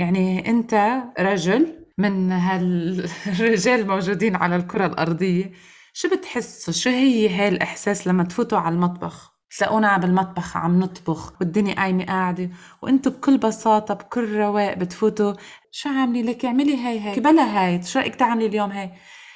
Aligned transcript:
يعني 0.00 0.48
أنت 0.50 1.02
رجل 1.20 1.86
من 1.98 2.32
هالرجال 2.32 3.80
الموجودين 3.80 4.36
على 4.36 4.56
الكرة 4.56 4.86
الأرضية 4.86 5.52
شو 5.92 6.08
بتحسوا 6.08 6.72
شو 6.74 6.90
هي 6.90 7.28
هاي 7.28 7.48
الإحساس 7.48 8.06
لما 8.06 8.24
تفوتوا 8.24 8.58
على 8.58 8.74
المطبخ؟ 8.74 9.30
تلاقونا 9.58 9.98
بالمطبخ 9.98 10.56
عم 10.56 10.80
نطبخ 10.80 11.32
والدنيا 11.40 11.74
قايمة 11.74 12.04
قاعدة 12.04 12.50
وانتوا 12.82 13.12
بكل 13.12 13.38
بساطة 13.38 13.94
بكل 13.94 14.36
رواق 14.36 14.74
بتفوتوا. 14.74 15.34
شو 15.70 15.88
عاملة 15.88 16.22
لك 16.22 16.44
اعملي 16.44 16.76
هاي 16.76 17.00
هاي. 17.00 17.20
بلا 17.20 17.42
هاي. 17.42 17.82
شو 17.82 17.98
رأيك 17.98 18.14
تعملي 18.14 18.46
اليوم 18.46 18.70
هاي؟ 18.70 18.90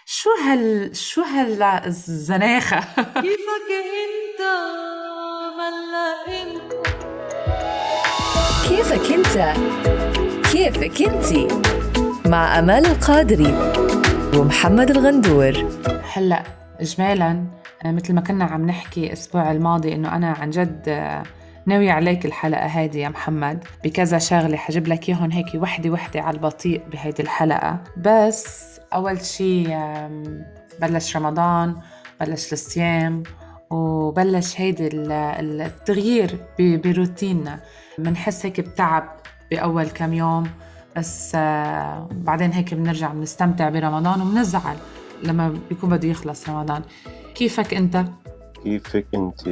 شو 0.06 0.30
هال 0.46 0.96
شو 0.96 1.22
هالزناخة 1.22 2.80
كيفك 3.24 3.70
انت؟ 4.04 4.42
ملا 5.58 6.42
انت؟ 6.42 6.72
كيفك 8.68 9.12
انت؟ 9.12 10.03
كيفك 10.54 11.02
انتي 11.02 11.48
مع 12.26 12.58
امال 12.58 12.86
القادري 12.86 13.72
ومحمد 14.36 14.90
الغندور. 14.90 15.52
هلا 16.12 16.42
اجمالا 16.80 17.44
مثل 17.84 18.14
ما 18.14 18.20
كنا 18.20 18.44
عم 18.44 18.66
نحكي 18.66 19.06
الأسبوع 19.06 19.50
الماضي 19.50 19.94
إنه 19.94 20.16
أنا 20.16 20.30
عن 20.30 20.50
جد 20.50 20.88
ناوية 21.66 21.92
عليك 21.92 22.26
الحلقة 22.26 22.66
هذه 22.66 22.98
يا 22.98 23.08
محمد 23.08 23.64
بكذا 23.84 24.18
شغلة 24.18 24.56
حجيب 24.56 24.88
لك 24.88 25.08
إياهم 25.08 25.30
هيك 25.30 25.46
وحدة 25.54 25.90
وحدة 25.90 26.20
على 26.20 26.36
البطيء 26.36 26.82
بهيدي 26.92 27.22
الحلقة. 27.22 27.80
بس 27.96 28.80
أول 28.94 29.24
شي 29.24 29.64
بلش 30.80 31.16
رمضان 31.16 31.76
بلش 32.20 32.52
الصيام 32.52 33.22
وبلش 33.70 34.60
هيدي 34.60 34.88
التغيير 34.92 36.38
بروتيننا. 36.58 37.60
بنحس 37.98 38.46
هيك 38.46 38.60
بتعب. 38.60 39.24
بأول 39.50 39.84
كم 39.84 40.12
يوم 40.12 40.50
بس 40.96 41.32
آه، 41.34 42.08
بعدين 42.12 42.52
هيك 42.52 42.74
بنرجع 42.74 43.08
بنستمتع 43.08 43.68
برمضان 43.68 44.20
وبنزعل 44.20 44.76
لما 45.22 45.58
بيكون 45.68 45.90
بده 45.90 46.08
يخلص 46.08 46.48
رمضان. 46.48 46.82
كيفك 47.34 47.74
أنت؟ 47.74 48.04
كيفك 48.64 49.06
أنت؟ 49.14 49.48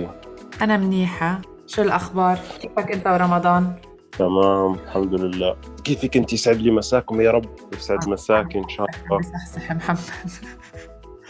أنا 0.63 0.77
منيحة. 0.77 1.41
شو 1.67 1.83
الأخبار؟ 1.83 2.39
كيفك 2.61 2.93
أنت 2.93 3.07
ورمضان؟ 3.07 3.75
تمام 4.19 4.75
الحمد 4.75 5.15
لله. 5.15 5.57
كيفك 5.85 6.17
أنت؟ 6.17 6.33
يسعد 6.33 6.57
لي 6.57 6.71
مساكم 6.71 7.21
يا 7.21 7.31
رب. 7.31 7.45
يسعد 7.77 8.09
مساك 8.09 8.57
إن 8.57 8.69
شاء 8.69 8.87
الله. 8.87 9.19
بصحصح 9.19 9.73
محمد. 9.73 9.99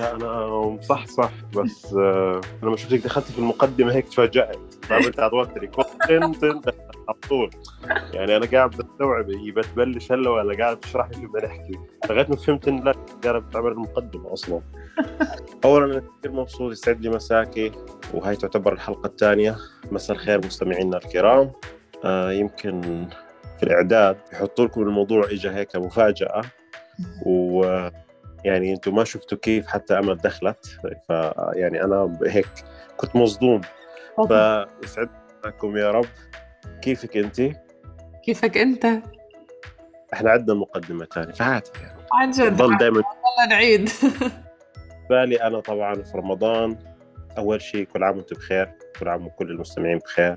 أنا 0.01 0.47
مصحصح 0.49 1.31
بس 1.57 1.95
آه، 1.95 2.41
لما 2.63 2.77
شفتك 2.77 3.05
دخلتي 3.05 3.33
في 3.33 3.39
المقدمة 3.39 3.93
هيك 3.93 4.09
تفاجأت. 4.09 4.59
عملت 4.91 5.21
على 5.21 5.31
توتري 5.31 5.71
على 7.09 7.19
طول. 7.29 7.51
يعني 8.13 8.37
أنا 8.37 8.47
قاعد 8.47 8.71
بستوعب 8.71 9.31
هي 9.31 9.51
بتبلش 9.51 10.13
هلا 10.13 10.31
ولا 10.31 10.65
قاعد 10.65 10.81
تشرح 10.81 11.09
لي 11.09 11.15
شو 11.15 11.29
بدنا 11.29 11.47
نحكي 11.47 11.79
لغاية 12.11 12.27
ما 12.29 12.37
فهمت 12.37 12.69
إن 12.69 12.85
لا 12.85 12.93
قاعد 13.25 13.43
بتعمل 13.43 13.73
المقدمه 13.73 14.33
أصلا. 14.33 14.61
اولا 15.65 15.85
أنا 15.85 16.03
كثير 16.19 16.33
مبسوط 16.33 16.73
يسعد 16.73 17.01
لي 17.01 17.11
مساكي 17.11 17.73
وهي 18.15 18.37
تعتبر 18.37 18.73
الحلقة 18.73 19.07
الثانية. 19.07 19.57
مساء 19.91 20.17
الخير 20.17 20.39
مستمعينا 20.47 20.97
الكرام. 20.97 21.53
آه 22.05 22.33
يمكن 22.33 23.07
في 23.59 23.63
الإعداد 23.63 24.17
يحطوا 24.33 24.65
لكم 24.65 24.83
الموضوع 24.83 25.25
اجى 25.25 25.51
هيك 25.51 25.77
مفاجأة. 25.77 26.43
و 27.27 27.65
يعني 28.45 28.73
أنتم 28.73 28.95
ما 28.95 29.05
شفتوا 29.05 29.39
كيف 29.39 29.67
حتى 29.67 29.99
أمل 29.99 30.17
دخلت. 30.17 30.79
فيعني 31.07 31.85
أنا 31.85 32.19
هيك 32.27 32.49
كنت 32.97 33.17
مصدوم. 33.17 33.61
فيسعد 34.29 35.09
معكم 35.45 35.77
يا 35.77 35.91
رب. 35.91 36.07
كيفك 36.83 37.17
أنت؟ 37.17 37.41
كيفك 38.25 38.59
أنت؟ 38.59 38.87
إحنا 40.13 40.31
عندنا 40.31 40.57
مقدمة 40.57 41.05
ثانية 41.05 41.33
فعادي 41.33 41.71
يعني. 41.83 42.03
عن 42.13 42.31
جد. 42.31 42.57
ضل 42.57 42.77
دائما 42.77 42.97
والله 42.97 43.49
نعيد. 43.51 43.91
بالي 45.11 45.43
أنا 45.43 45.61
طبعا 45.61 45.95
في 45.95 46.19
رمضان 46.19 46.79
أول 47.39 47.63
شيء 47.63 47.85
كل 47.85 48.05
عام 48.05 48.17
وأنتم 48.17 48.37
بخير 48.37 48.73
كل 49.01 49.09
عام 49.09 49.27
وكل 49.27 49.51
المستمعين 49.51 49.99
بخير. 49.99 50.37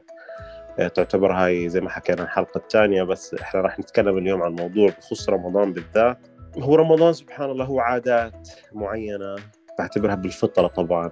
آه، 0.80 0.88
تعتبر 0.88 1.34
هاي 1.34 1.69
زي 1.69 1.81
ما 1.81 1.90
حكينا 1.90 2.24
الحلقة 2.24 2.57
الثانية 2.57 3.03
بس 3.03 3.34
إحنا 3.34 3.62
راح 3.62 3.80
نتكلم 3.80 4.18
اليوم 4.18 4.44
عن 4.44 4.52
موضوع 4.52 4.90
بخص 4.90 5.30
رمضان 5.30 5.74
بالذات. 5.74 6.18
هو 6.57 6.75
رمضان 6.75 7.13
سبحان 7.13 7.50
الله 7.50 7.66
هو 7.66 7.80
عادات 7.80 8.50
معينة 8.74 9.36
بعتبرها 9.80 10.16
بالفطرة 10.16 10.68
طبعا 10.68 11.12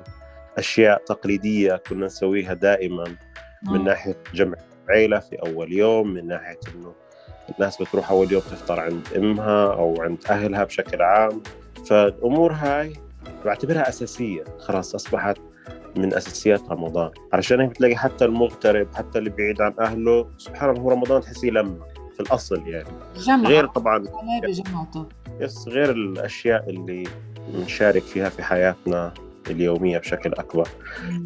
أشياء 0.57 1.03
تقليدية 1.05 1.75
كنا 1.75 2.05
نسويها 2.05 2.53
دائما 2.53 3.03
من 3.63 3.83
ناحية 3.83 4.17
جمع 4.33 4.57
عيلة 4.89 5.19
في 5.19 5.35
أول 5.35 5.73
يوم 5.73 6.07
من 6.07 6.27
ناحية 6.27 6.59
إنه 6.75 6.93
الناس 7.55 7.81
بتروح 7.81 8.11
أول 8.11 8.31
يوم 8.31 8.41
تفطر 8.41 8.79
عند 8.79 9.07
أمها 9.15 9.73
أو 9.73 10.01
عند 10.01 10.17
أهلها 10.29 10.63
بشكل 10.63 11.01
عام. 11.01 11.41
فالأمور 11.89 12.53
هاي 12.53 12.93
بعتبرها 13.45 13.89
أساسية. 13.89 14.43
خلاص 14.59 14.95
أصبحت 14.95 15.37
من 15.95 16.13
أساسيات 16.13 16.69
رمضان. 16.69 17.11
علشان 17.33 17.59
هيك 17.59 17.69
بتلاقي 17.69 17.95
حتى 17.95 18.25
المغترب 18.25 18.87
حتى 18.95 19.19
اللي 19.19 19.29
بعيد 19.29 19.61
عن 19.61 19.73
أهله 19.79 20.27
سبحان 20.37 20.69
الله 20.69 20.81
هو 20.81 20.91
رمضان 20.91 21.21
تحسيه 21.21 21.51
لمة 21.51 21.85
في 22.13 22.19
الأصل 22.19 22.67
يعني. 22.67 22.89
جمع 23.17 23.49
غير 23.49 23.67
طبعا 23.67 24.05
بجمعته 24.43 25.07
يس 25.39 25.67
غير 25.67 25.91
الأشياء 25.91 26.69
اللي 26.69 27.03
بنشارك 27.47 28.01
فيها 28.01 28.29
في 28.29 28.43
حياتنا 28.43 29.13
اليومية 29.49 29.97
بشكل 29.97 30.33
أكبر. 30.33 30.67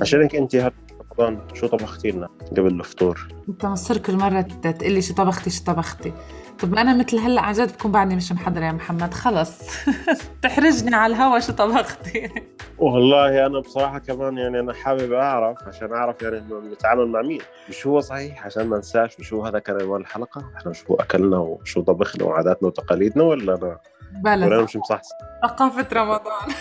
عشان 0.01 0.22
هيك 0.22 0.35
انت 0.35 0.72
رمضان 1.20 1.40
شو 1.54 1.68
طبختي 1.68 2.12
لنا 2.12 2.30
قبل 2.52 2.68
الفطور؟ 2.68 3.28
انت 3.50 3.66
مصر 3.66 3.98
كل 3.98 4.16
مرة 4.18 4.42
تقول 4.42 4.92
لي 4.92 5.02
شو 5.02 5.14
طبختي 5.14 5.50
شو 5.50 5.64
طبختي. 5.64 6.14
طب 6.60 6.76
أنا 6.76 6.98
مثل 6.98 7.18
هلأ 7.18 7.42
عن 7.42 7.54
جد 7.54 7.74
بكون 7.74 7.92
بعدني 7.92 8.16
مش 8.16 8.32
محضرة 8.32 8.66
يا 8.66 8.72
محمد 8.72 9.14
خلص. 9.14 9.62
تحرجني 10.42 10.96
على 10.96 11.16
الهوا 11.16 11.40
شو 11.40 11.54
طبختي. 11.54 12.30
والله 12.78 13.46
أنا 13.46 13.60
بصراحة 13.60 14.00
كمان 14.00 14.38
يعني 14.38 14.60
أنا 14.60 14.74
حابب 14.74 15.14
أعرف 15.14 15.68
عشان 15.68 15.94
أعرف 15.94 16.22
يعني 16.22 16.38
انه 16.38 16.60
نتعامل 16.74 17.08
مع 17.08 17.22
مين. 17.22 17.42
مش 17.70 17.88
هو 17.88 18.00
صحيح؟ 18.00 18.46
عشان 18.46 18.68
ما 18.68 18.78
انساش 18.78 19.20
مش 19.20 19.34
هو 19.34 19.46
هذا 19.46 19.60
كان 19.60 19.82
عنوان 19.82 20.02
الحلقة؟ 20.02 20.52
إحنا 20.58 20.74
شو 20.74 20.96
أكلنا 20.96 21.38
وشو 21.38 21.82
طبخنا 21.82 22.24
وعاداتنا 22.24 22.68
وتقاليدنا 22.68 23.24
ولا 23.24 23.56
أنا؟ 23.56 23.78
بلا 24.12 24.46
ولا 24.46 24.56
أنا 24.56 24.64
مش 24.64 24.76
مصحصح؟ 24.76 25.18
ثقافة 25.44 25.88
رمضان. 25.94 26.56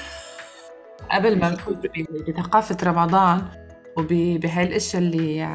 قبل 1.12 1.38
ما 1.38 1.50
ندخل 1.50 1.76
بثقافه 2.28 2.76
رمضان 2.84 3.65
وبهاي 3.96 4.64
الاشياء 4.64 5.02
اللي 5.02 5.46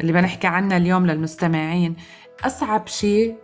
اللي 0.00 0.12
بنحكي 0.12 0.46
عنها 0.46 0.76
اليوم 0.76 1.06
للمستمعين. 1.06 1.96
أصعب 2.44 2.86
شيء 2.86 3.36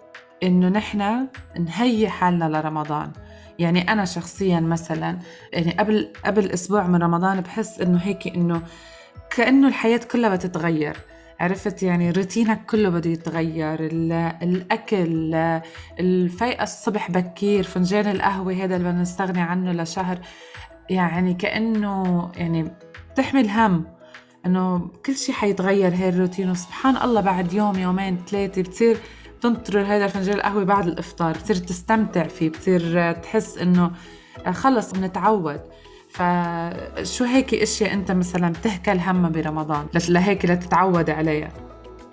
إنه 0.42 0.68
نحن 0.68 1.26
نهيئ 1.58 2.08
حالنا 2.08 2.44
لرمضان. 2.44 3.12
يعني 3.58 3.92
أنا 3.92 4.04
شخصيا 4.04 4.60
مثلا 4.60 5.18
يعني 5.52 5.72
قبل 5.72 6.12
قبل 6.24 6.50
أسبوع 6.50 6.86
من 6.86 7.02
رمضان 7.02 7.40
بحس 7.40 7.80
إنه 7.80 7.98
هيك 7.98 8.26
إنه 8.26 8.62
كأنه 9.36 9.68
الحياة 9.68 10.00
كلها 10.12 10.36
بتتغير. 10.36 10.96
عرفت؟ 11.40 11.82
يعني 11.82 12.10
روتينك 12.10 12.66
كله 12.66 12.88
بده 12.88 13.10
يتغير. 13.10 13.78
الأكل 14.42 15.34
الفيقة 16.00 16.62
الصبح 16.62 17.10
بكير 17.10 17.64
فنجان 17.64 18.06
القهوة 18.06 18.52
هذا 18.52 18.76
اللي 18.76 18.88
بدنا 18.88 19.02
نستغني 19.02 19.40
عنه 19.40 19.72
لشهر. 19.72 20.18
يعني 20.90 21.34
كأنه 21.34 22.30
يعني 22.36 22.72
بتحمل 23.12 23.50
هم. 23.50 24.01
إنه 24.46 24.90
كل 25.06 25.16
شيء 25.16 25.34
حيتغير 25.34 25.94
هاي 25.94 26.08
الروتين. 26.08 26.50
وسبحان 26.50 26.96
الله 26.96 27.20
بعد 27.20 27.52
يوم 27.52 27.78
يومين 27.78 28.18
ثلاثة 28.26 28.62
بتصير 28.62 28.96
تنطر 29.40 29.80
هذا 29.80 30.06
فنجان 30.06 30.34
القهوة 30.34 30.64
بعد 30.64 30.86
الإفطار 30.86 31.32
بتصير 31.32 31.56
تستمتع 31.56 32.26
فيه 32.26 32.48
بتصير 32.48 33.12
تحس 33.12 33.58
إنه 33.58 33.90
خلص 34.50 34.92
بنتعود. 34.92 35.60
فشو 36.08 37.24
هيك 37.24 37.54
إشياء 37.54 37.94
أنت 37.94 38.10
مثلا 38.10 38.52
بتهكل 38.52 38.98
همها 38.98 39.30
برمضان؟ 39.30 39.86
لهيك 40.08 40.44
لتتعود 40.44 41.10
عليها. 41.10 41.52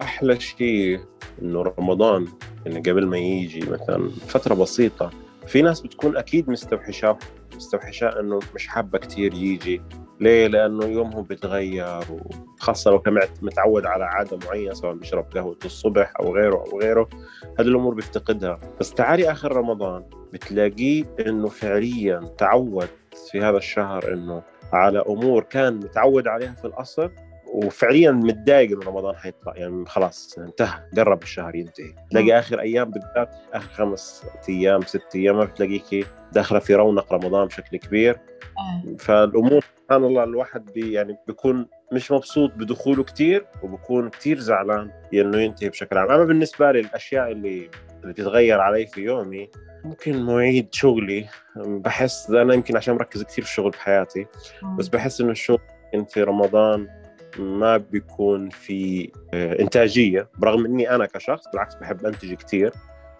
أحلى 0.01 0.39
شيء 0.39 0.99
إنه 1.41 1.61
رمضان 1.79 2.27
يعني 2.65 2.79
قبل 2.79 3.07
ما 3.07 3.17
يجي 3.17 3.59
مثلا 3.59 4.09
فترة 4.27 4.55
بسيطة 4.55 5.11
في 5.47 5.61
ناس 5.61 5.81
بتكون 5.81 6.17
أكيد 6.17 6.49
مستوحشاه 6.49 7.17
مستوحشاه 7.55 8.19
إنه 8.19 8.39
مش 8.55 8.67
حابة 8.67 8.97
كثير 8.97 9.33
يجي 9.33 9.81
ليه؟ 10.19 10.47
لأنه 10.47 10.85
يومهم 10.85 11.23
بيتغير 11.23 11.99
وخاصة 12.59 12.91
لو 12.91 12.99
كان 12.99 13.19
متعود 13.41 13.85
على 13.85 14.05
عادة 14.05 14.39
معينة 14.45 14.73
سواء 14.73 14.93
بيشرب 14.93 15.25
قهوة 15.35 15.57
الصبح 15.65 16.13
أو 16.19 16.35
غيره 16.35 16.55
أو 16.55 16.79
غيره 16.79 17.09
هذه 17.59 17.67
الأمور 17.67 17.93
بيفتقدها 17.93 18.59
بس 18.79 18.93
تعالي 18.93 19.31
آخر 19.31 19.55
رمضان 19.55 20.03
بتلاقيه 20.33 21.05
إنه 21.27 21.47
فعليا 21.47 22.19
تعود 22.37 22.89
في 23.31 23.41
هذا 23.41 23.57
الشهر 23.57 24.13
إنه 24.13 24.41
على 24.73 24.99
أمور 24.99 25.43
كان 25.43 25.75
متعود 25.75 26.27
عليها 26.27 26.53
في 26.53 26.65
الأصل 26.65 27.11
وفعليا 27.53 28.11
متضايق 28.11 28.77
من 28.77 28.83
رمضان 28.83 29.15
حيطلع 29.15 29.53
يعني 29.55 29.85
خلاص 29.85 30.37
انتهى 30.37 30.79
قرب 30.97 31.23
الشهر 31.23 31.55
ينتهي 31.55 31.95
تلاقي 32.11 32.39
آخر 32.39 32.59
أيام 32.59 32.91
بالذات 32.91 33.29
آخر 33.53 33.69
خمس 33.69 34.25
أيام 34.49 34.81
ست 34.81 35.15
أيام 35.15 35.37
ما 35.37 35.45
بتلاقيكي 35.45 36.05
داخلة 36.31 36.59
في 36.59 36.75
رونق 36.75 37.13
رمضان 37.13 37.47
بشكل 37.47 37.77
كبير 37.77 38.19
آه. 38.57 38.95
فالأمور 38.99 39.65
سبحان 39.89 40.03
الله 40.03 40.23
الواحد 40.23 40.65
بي 40.73 40.93
يعني 40.93 41.17
بيكون 41.27 41.67
مش 41.93 42.11
مبسوط 42.11 42.51
بدخوله 42.53 43.03
كثير 43.03 43.45
وبكون 43.63 44.09
كثير 44.09 44.39
زعلان 44.39 44.91
إنه 45.13 45.41
ينتهي 45.41 45.69
بشكل 45.69 45.97
عام. 45.97 46.11
أما 46.11 46.23
بالنسبة 46.23 46.71
لي 46.71 46.79
الاشياء 46.79 47.31
اللي 47.31 47.69
اللي 48.03 48.13
بتتغير 48.13 48.61
علي 48.61 48.87
في 48.87 49.01
يومي 49.01 49.49
ممكن 49.83 50.23
مواعيد 50.25 50.67
شغلي. 50.71 51.25
بحس 51.55 52.29
أنا 52.29 52.53
يمكن 52.53 52.77
عشان 52.77 52.95
مركز 52.95 53.23
كثير 53.23 53.43
في 53.43 53.49
الشغل 53.49 53.69
بحياتي 53.69 54.25
بس 54.77 54.87
بحس 54.87 55.21
إنه 55.21 55.31
الشغل 55.31 55.59
في 56.09 56.23
رمضان 56.23 56.87
ما 57.39 57.77
بيكون 57.77 58.49
في 58.49 59.11
آه، 59.33 59.59
إنتاجية. 59.59 60.29
برغم 60.37 60.65
إني 60.65 60.95
أنا 60.95 61.05
كشخص 61.05 61.43
بالعكس 61.51 61.75
بحب 61.75 62.05
أنتج 62.05 62.33
كثير 62.33 62.73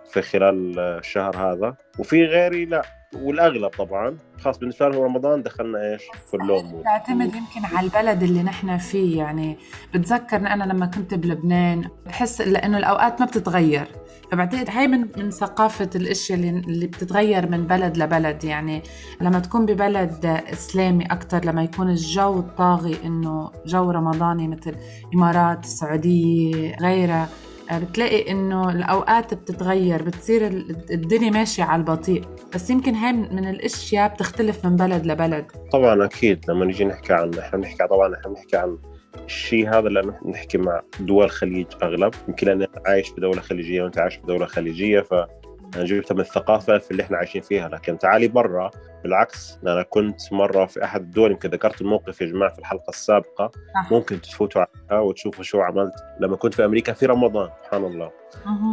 في 0.10 0.21
خلال 0.21 0.80
الشهر 0.80 1.38
هذا. 1.38 1.75
وفي 2.00 2.25
غيري 2.25 2.66
لا. 2.66 2.99
والأغلب 3.16 3.68
طبعا 3.68 4.18
خاص 4.42 4.58
بالنسبة 4.58 4.90
لهم 4.90 5.04
رمضان 5.04 5.44
دخلنا 5.44 5.92
إيش؟ 5.92 6.04
كلهم 6.32 6.82
تعتمد 6.84 7.36
يمكن 7.36 7.76
على 7.76 7.86
البلد 7.86 8.24
اللي 8.24 8.44
نحن 8.44 8.78
فيه 8.78 9.18
يعني 9.18 9.58
بتذكرني 9.94 10.54
أنا 10.54 10.64
لما 10.64 10.86
كنت 10.86 11.14
بلبنان 11.14 11.90
بحس 12.06 12.42
لأنه 12.42 12.78
الأوقات 12.78 13.20
ما 13.20 13.26
بتتغير. 13.26 13.88
فبعتقد 14.32 14.70
هاي 14.70 14.88
من 14.88 15.08
من 15.18 15.32
ثقافة 15.32 15.90
الإشياء 15.96 16.40
اللي, 16.40 16.50
اللي 16.50 16.88
بتتغير 16.88 17.52
من 17.52 17.68
بلد 17.68 17.98
لبلد. 17.98 18.44
يعني 18.44 18.84
لما 19.22 19.40
تكون 19.40 19.66
ببلد 19.66 20.26
إسلامي 20.26 21.06
أكثر 21.06 21.46
لما 21.46 21.64
يكون 21.64 21.90
الجو 21.90 22.40
الطاغي 22.40 22.98
إنه 23.06 23.52
جو 23.66 23.92
رمضاني 23.92 24.48
مثل 24.48 24.76
إمارات 25.16 25.64
السعودية 25.64 26.76
غيرها 26.82 27.30
بتلاقي 27.72 28.32
إنه 28.32 28.70
الأوقات 28.70 29.34
بتتغير 29.34 30.04
بتصير 30.04 30.48
الدنيا 30.92 31.30
ماشية 31.30 31.64
على 31.64 31.80
البطيء. 31.80 32.24
بس 32.56 32.69
يمكن 32.69 32.96
هاي 32.96 33.13
من 33.13 33.50
الأشياء 33.50 34.13
بتختلف 34.13 34.66
من 34.66 34.75
بلد 34.75 35.06
لبلد. 35.06 35.46
طبعا 35.72 36.06
أكيد 36.06 36.46
لما 36.50 36.66
نيجي 36.66 36.86
نحكي 36.86 37.13
عن 37.13 37.34
إحنا 37.34 37.60
بنحكي 37.60 37.88
طبعا 37.88 38.16
إحنا 38.16 38.28
بنحكي 38.31 38.57
عن 38.57 38.78
الشيء 39.25 39.69
هذا 39.69 39.90
لأنه 39.90 40.13
نحكي 40.25 40.57
مع 40.57 40.81
دول 41.00 41.25
الخليج 41.25 41.68
أغلب. 41.84 42.13
يمكن 42.28 42.48
لأني 42.48 42.68
عايش 42.86 43.10
في 43.10 43.22
دوله 43.22 43.42
خليجية 43.42 43.84
وأنت 43.84 43.98
عايش 44.00 44.16
في 44.16 44.22
دوله 44.28 44.46
خليجية 44.46 45.00
ف 45.00 45.13
أنا 45.13 45.28
جبتها 45.77 46.16
من 46.16 46.21
الثقافة 46.21 46.77
في 46.77 46.92
اللي 46.92 47.04
إحنا 47.04 47.18
عايشين 47.18 47.42
فيها 47.42 47.69
لكن 47.69 47.98
تعالي 47.98 48.27
برا. 48.27 48.71
بالعكس 49.04 49.60
أنا 49.63 49.83
كنت 49.83 50.33
مرة 50.33 50.66
في 50.66 50.83
أحد 50.83 51.01
الدول 51.01 51.31
يمكن 51.31 51.50
ذكرت 51.50 51.81
الموقف 51.81 52.21
يا 52.21 52.25
جماعة 52.25 52.54
في 52.54 52.60
الحلقة 52.60 52.89
السابقة 52.89 53.51
ممكن 53.92 54.21
تفوتوا 54.21 54.62
عليها 54.89 55.01
وتشوفوا 55.04 55.44
شو 55.44 55.62
عملت 55.62 55.94
لما 56.19 56.36
كنت 56.36 56.54
في 56.54 56.66
أمريكا 56.66 56.94
في 56.94 57.06
رمضان 57.06 57.50
سبحان 57.63 57.86
الله. 57.86 58.12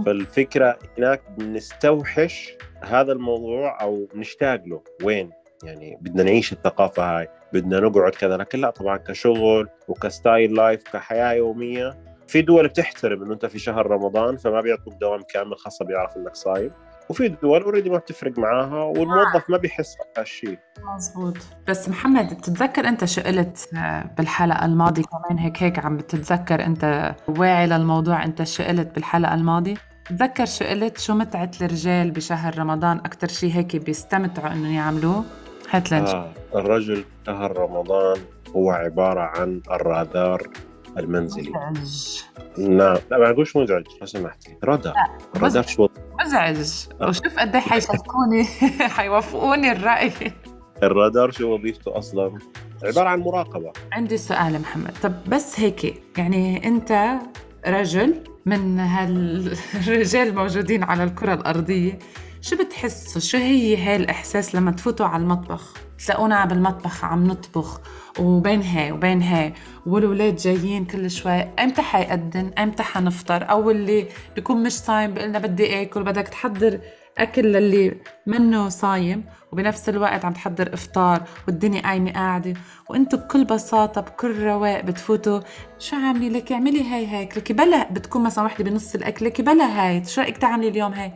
فالفكرة 0.07 0.79
هناك 0.99 1.23
بنستوحش 1.39 2.55
هذا 2.83 3.13
الموضوع 3.13 3.83
أو 3.83 4.09
نشتاق 4.15 4.63
له. 4.67 4.83
وين؟ 5.05 5.31
يعني 5.65 5.99
بدنا 6.01 6.23
نعيش 6.23 6.53
الثقافة 6.53 7.19
هاي 7.19 7.29
بدنا 7.53 7.81
نقعد 7.81 8.13
كذا. 8.13 8.37
لكن 8.37 8.61
لا 8.61 8.71
طبعا 8.71 8.97
كشغل 8.97 9.69
وك 9.89 10.08
style 10.08 10.55
life 10.55 10.83
كحياة 10.83 11.33
يومية 11.33 11.99
في 12.27 12.43
دول 12.43 12.69
بتحترم 12.69 13.23
إنه 13.23 13.35
أنت 13.35 13.47
في 13.47 13.59
شهر 13.59 13.87
رمضان 13.87 14.37
فما 14.37 14.61
بيعطوك 14.61 14.95
دوام 14.95 15.23
كامل 15.23 15.57
خاصة 15.57 15.85
بيعرف 15.85 16.17
إنك 16.17 16.35
صايم. 16.35 16.71
وفي 17.09 17.29
دول 17.29 17.63
already 17.63 17.91
ما 17.91 17.99
بتفرق 17.99 18.39
معاها 18.39 18.83
والموظف 18.85 19.51
ما 19.51 19.57
بيحس 19.57 19.97
بهالشيء 20.17 20.59
مزبوط 20.97 21.37
بس 21.69 21.89
محمد 21.89 22.35
بتتذكر 22.35 22.89
أنت 22.89 23.05
شو 23.05 23.21
قلت 23.21 23.69
آه، 23.75 24.11
بالحلقة 24.19 24.65
الماضية 24.65 25.03
كمان 25.03 25.39
هيك 25.39 25.63
هيك 25.63 25.79
عم 25.85 25.97
بتتذكر 25.97 26.67
أنت 26.67 27.15
واعي 27.29 27.67
للموضوع 27.67 28.25
أنت 28.25 28.43
شو 28.43 28.63
قلت 28.63 28.95
بالحلقة 28.95 29.35
الماضية؟ 29.35 29.75
تذكر 30.09 30.47
شو 30.47 30.65
قلت 30.65 30.99
شو 30.99 31.15
متعة 31.15 31.51
الرجال 31.63 32.11
بشهر 32.11 32.59
رمضان؟ 32.59 32.99
أكثر 32.99 33.29
شيء 33.29 33.53
هيك 33.53 33.77
بيستمتعوا 33.77 34.53
إنه 34.53 34.77
يعملوا 34.77 35.23
هات 35.71 35.93
آه 35.93 36.33
الرجل 36.55 37.05
شهر 37.27 37.59
رمضان 37.59 38.19
هو 38.57 38.71
عبارة 38.71 39.21
عن 39.21 39.61
الرادار. 39.71 40.49
المنزلي. 40.99 41.51
مزعج 41.51 42.23
نعم 42.59 42.97
لا 43.11 43.19
ما 43.19 43.31
اقولش 43.31 43.57
مزعج 43.57 43.85
لو 44.01 44.07
سمحتي. 44.07 44.57
رادار. 44.65 44.95
رادار 45.37 45.63
شو 45.67 45.89
مزعج. 46.21 46.57
وشوف 47.03 47.39
قد 47.39 47.55
إيه 47.55 47.63
حيشاركوني 47.63 48.45
حيوافقوني 48.97 49.73
الرأي. 49.73 50.13
الرادار 50.83 51.31
شو 51.31 51.55
وظيفته 51.55 51.99
أصلا؟ 51.99 52.39
عبارة 52.83 53.09
عن 53.09 53.21
مراقبة. 53.21 53.73
عندي 53.93 54.17
سؤال 54.17 54.61
محمد. 54.61 54.93
طب 55.03 55.13
بس 55.29 55.61
هيك 55.61 56.03
يعني 56.19 56.69
أنت 56.69 57.19
رجل 57.67 58.25
من 58.47 58.79
هالرجال 58.79 60.29
الموجودين 60.29 60.83
على 60.85 61.05
الكرة 61.05 61.35
الأرضية 61.35 61.99
شو 62.41 62.57
بتحسوا؟ 62.57 63.21
شو 63.21 63.39
هي 63.39 63.77
هاي 63.77 63.97
الإحساس 63.97 64.55
لما 64.55 64.71
تفوتوا 64.71 65.07
على 65.07 65.23
المطبخ؟ 65.23 65.75
تلاقونا 66.07 66.45
بالمطبخ 66.45 67.05
عم 67.05 67.27
نطبخ 67.27 67.81
وبين 68.19 68.63
هاي 68.63 68.93
وبين 68.93 69.23
هاي. 69.23 69.53
والولاد 69.87 70.37
جايين 70.37 70.85
كل 70.85 71.11
شوي 71.11 71.43
إمتى 71.43 71.83
حيقدم 71.83 72.51
إمتى 72.59 72.83
حنفطر؟ 72.83 73.51
أو 73.51 73.71
اللي 73.71 74.09
بيكون 74.35 74.63
مش 74.63 74.73
صايم 74.73 75.15
بيقول 75.15 75.29
لنا 75.29 75.39
بدي 75.39 75.83
آكل 75.83 76.03
بدك 76.03 76.29
تحضر 76.29 76.81
أكل 77.19 77.43
للي 77.43 77.97
منه 78.27 78.69
صايم 78.69 79.25
وبنفس 79.53 79.89
الوقت 79.89 80.25
عم 80.25 80.33
تحضر 80.33 80.75
إفطار 80.75 81.23
والدنيا 81.47 81.83
قايمة 81.83 82.13
قاعدة. 82.13 82.55
وأنتم 82.91 83.19
بكل 83.19 83.45
بساطة 83.45 84.01
بكل 84.01 84.43
رواق 84.43 84.81
بتفوتوا. 84.81 85.41
شو 85.79 85.97
عاملي 85.97 86.29
لك 86.29 86.53
اعملي 86.53 86.83
هاي 86.83 87.07
هيك 87.07 87.39
لك 87.39 87.53
بلا 87.53 87.93
بتكون 87.93 88.23
مثلا 88.23 88.45
وحدة 88.45 88.65
بنص 88.65 88.95
الأكل 88.95 89.27
لك 89.27 89.41
بلا 89.41 89.65
هاي. 89.65 90.05
شو 90.05 90.21
رأيك 90.21 90.37
تعملي 90.39 90.69
اليوم 90.69 90.93
هاي؟ 90.93 91.13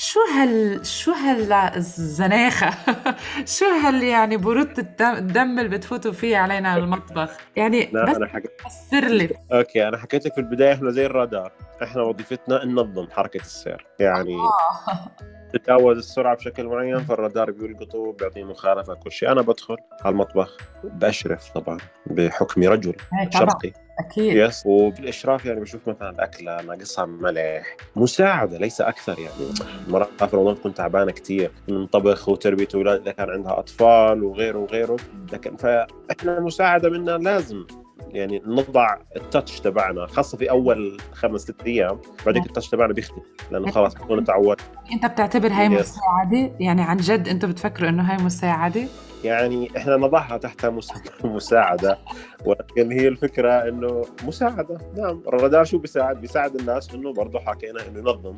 شو 0.00 0.20
هال 0.34 0.86
شو 0.86 1.12
هالزناخه 1.12 2.70
شو 3.56 3.64
هال 3.64 4.02
يعني 4.02 4.36
برودة 4.36 4.86
الدم 5.00 5.58
اللي 5.58 5.68
بتفوتوا 5.76 6.12
فيه 6.12 6.36
علينا 6.36 6.76
المطبخ؟ 6.76 7.30
يعني 7.56 7.90
لا 7.92 8.04
بس 8.04 8.16
أنا 8.16 8.26
حكيت 8.26 8.52
لي. 8.92 9.30
okay 9.52 9.88
أنا 9.88 9.98
حكيت 9.98 10.26
لك 10.26 10.34
في 10.34 10.40
البداية 10.40 10.72
إحنا 10.72 10.90
زي 10.90 11.06
الرادار. 11.06 11.52
إحنا 11.82 12.02
وظيفتنا 12.02 12.64
ننظم 12.64 13.10
حركة 13.10 13.40
السير. 13.40 13.86
يعني 13.98 14.36
تتجاوز 15.52 15.96
السرعة 15.96 16.36
بشكل 16.36 16.66
معين 16.66 16.98
فالرادار 16.98 17.50
بيلقطه 17.50 18.12
بيعطيه 18.12 18.44
مخالفة 18.44 18.94
كل 18.94 19.12
شيء. 19.12 19.32
أنا 19.32 19.42
بدخل 19.42 19.76
على 20.04 20.12
المطبخ 20.12 20.56
بأشرف 20.84 21.50
طبعا 21.50 21.78
بحكمي 22.06 22.68
رجل 22.68 22.94
شرقي. 23.30 23.72
أكيد. 23.98 24.36
يس 24.36 24.62
وبالإشراف 24.66 25.44
يعني 25.44 25.60
بشوف 25.60 25.88
مثلا 25.88 26.10
الاكله 26.10 26.62
ناقصها 26.62 27.06
ملح. 27.06 27.76
مساعدة 27.96 28.58
ليس 28.58 28.80
أكثر 28.80 29.18
يعني. 29.18 29.54
مرات 29.88 30.24
في 30.24 30.36
رمضان 30.36 30.54
تكون 30.54 30.74
تعبانة 30.74 31.12
كثير 31.12 31.50
من 31.68 31.86
طبخ 31.86 32.28
وتربية 32.28 32.68
أولاد 32.74 33.00
إذا 33.00 33.12
كان 33.12 33.30
عندها 33.30 33.58
أطفال 33.58 34.22
وغيره 34.24 34.58
وغيره. 34.58 34.96
لكن 35.32 35.56
فإحنا 35.56 36.40
مساعدة 36.40 36.90
منا 36.90 37.10
لازم. 37.10 37.66
يعني 38.08 38.42
نضع 38.46 38.96
التاتش 39.16 39.60
تبعنا 39.60 40.06
خاصة 40.06 40.38
في 40.38 40.50
أول 40.50 40.96
خمس 41.12 41.40
ست 41.40 41.62
أيام 41.66 41.98
بعدين 42.26 42.42
التاتش 42.42 42.68
تبعنا 42.68 42.92
بيختفي 42.92 43.20
لأنه 43.50 43.70
خلاص 43.70 43.94
بكون 43.94 44.24
تعود 44.24 44.60
أنت 44.92 45.06
بتعتبر 45.06 45.52
هاي 45.52 45.68
مساعدة؟ 45.68 46.52
يعني 46.60 46.82
عن 46.82 46.96
جد 46.96 47.28
أنتم 47.28 47.50
بتفكروا 47.50 47.88
إنه 47.88 48.02
هاي 48.12 48.24
مساعدة؟ 48.24 48.84
يعني 49.24 49.76
إحنا 49.76 49.96
نضعها 49.96 50.36
تحت 50.36 50.66
مساعدة 51.24 51.98
ولكن 52.44 52.92
هي 52.92 53.08
الفكرة 53.08 53.68
إنه 53.68 54.04
مساعدة. 54.24 54.78
نعم 54.96 55.22
الرادار 55.28 55.64
شو 55.64 55.78
بيساعد؟ 55.78 56.20
بيساعد 56.20 56.54
الناس 56.54 56.94
إنه 56.94 57.12
برضه 57.12 57.38
حكينا 57.38 57.88
إنه 57.88 57.98
ينظم. 57.98 58.36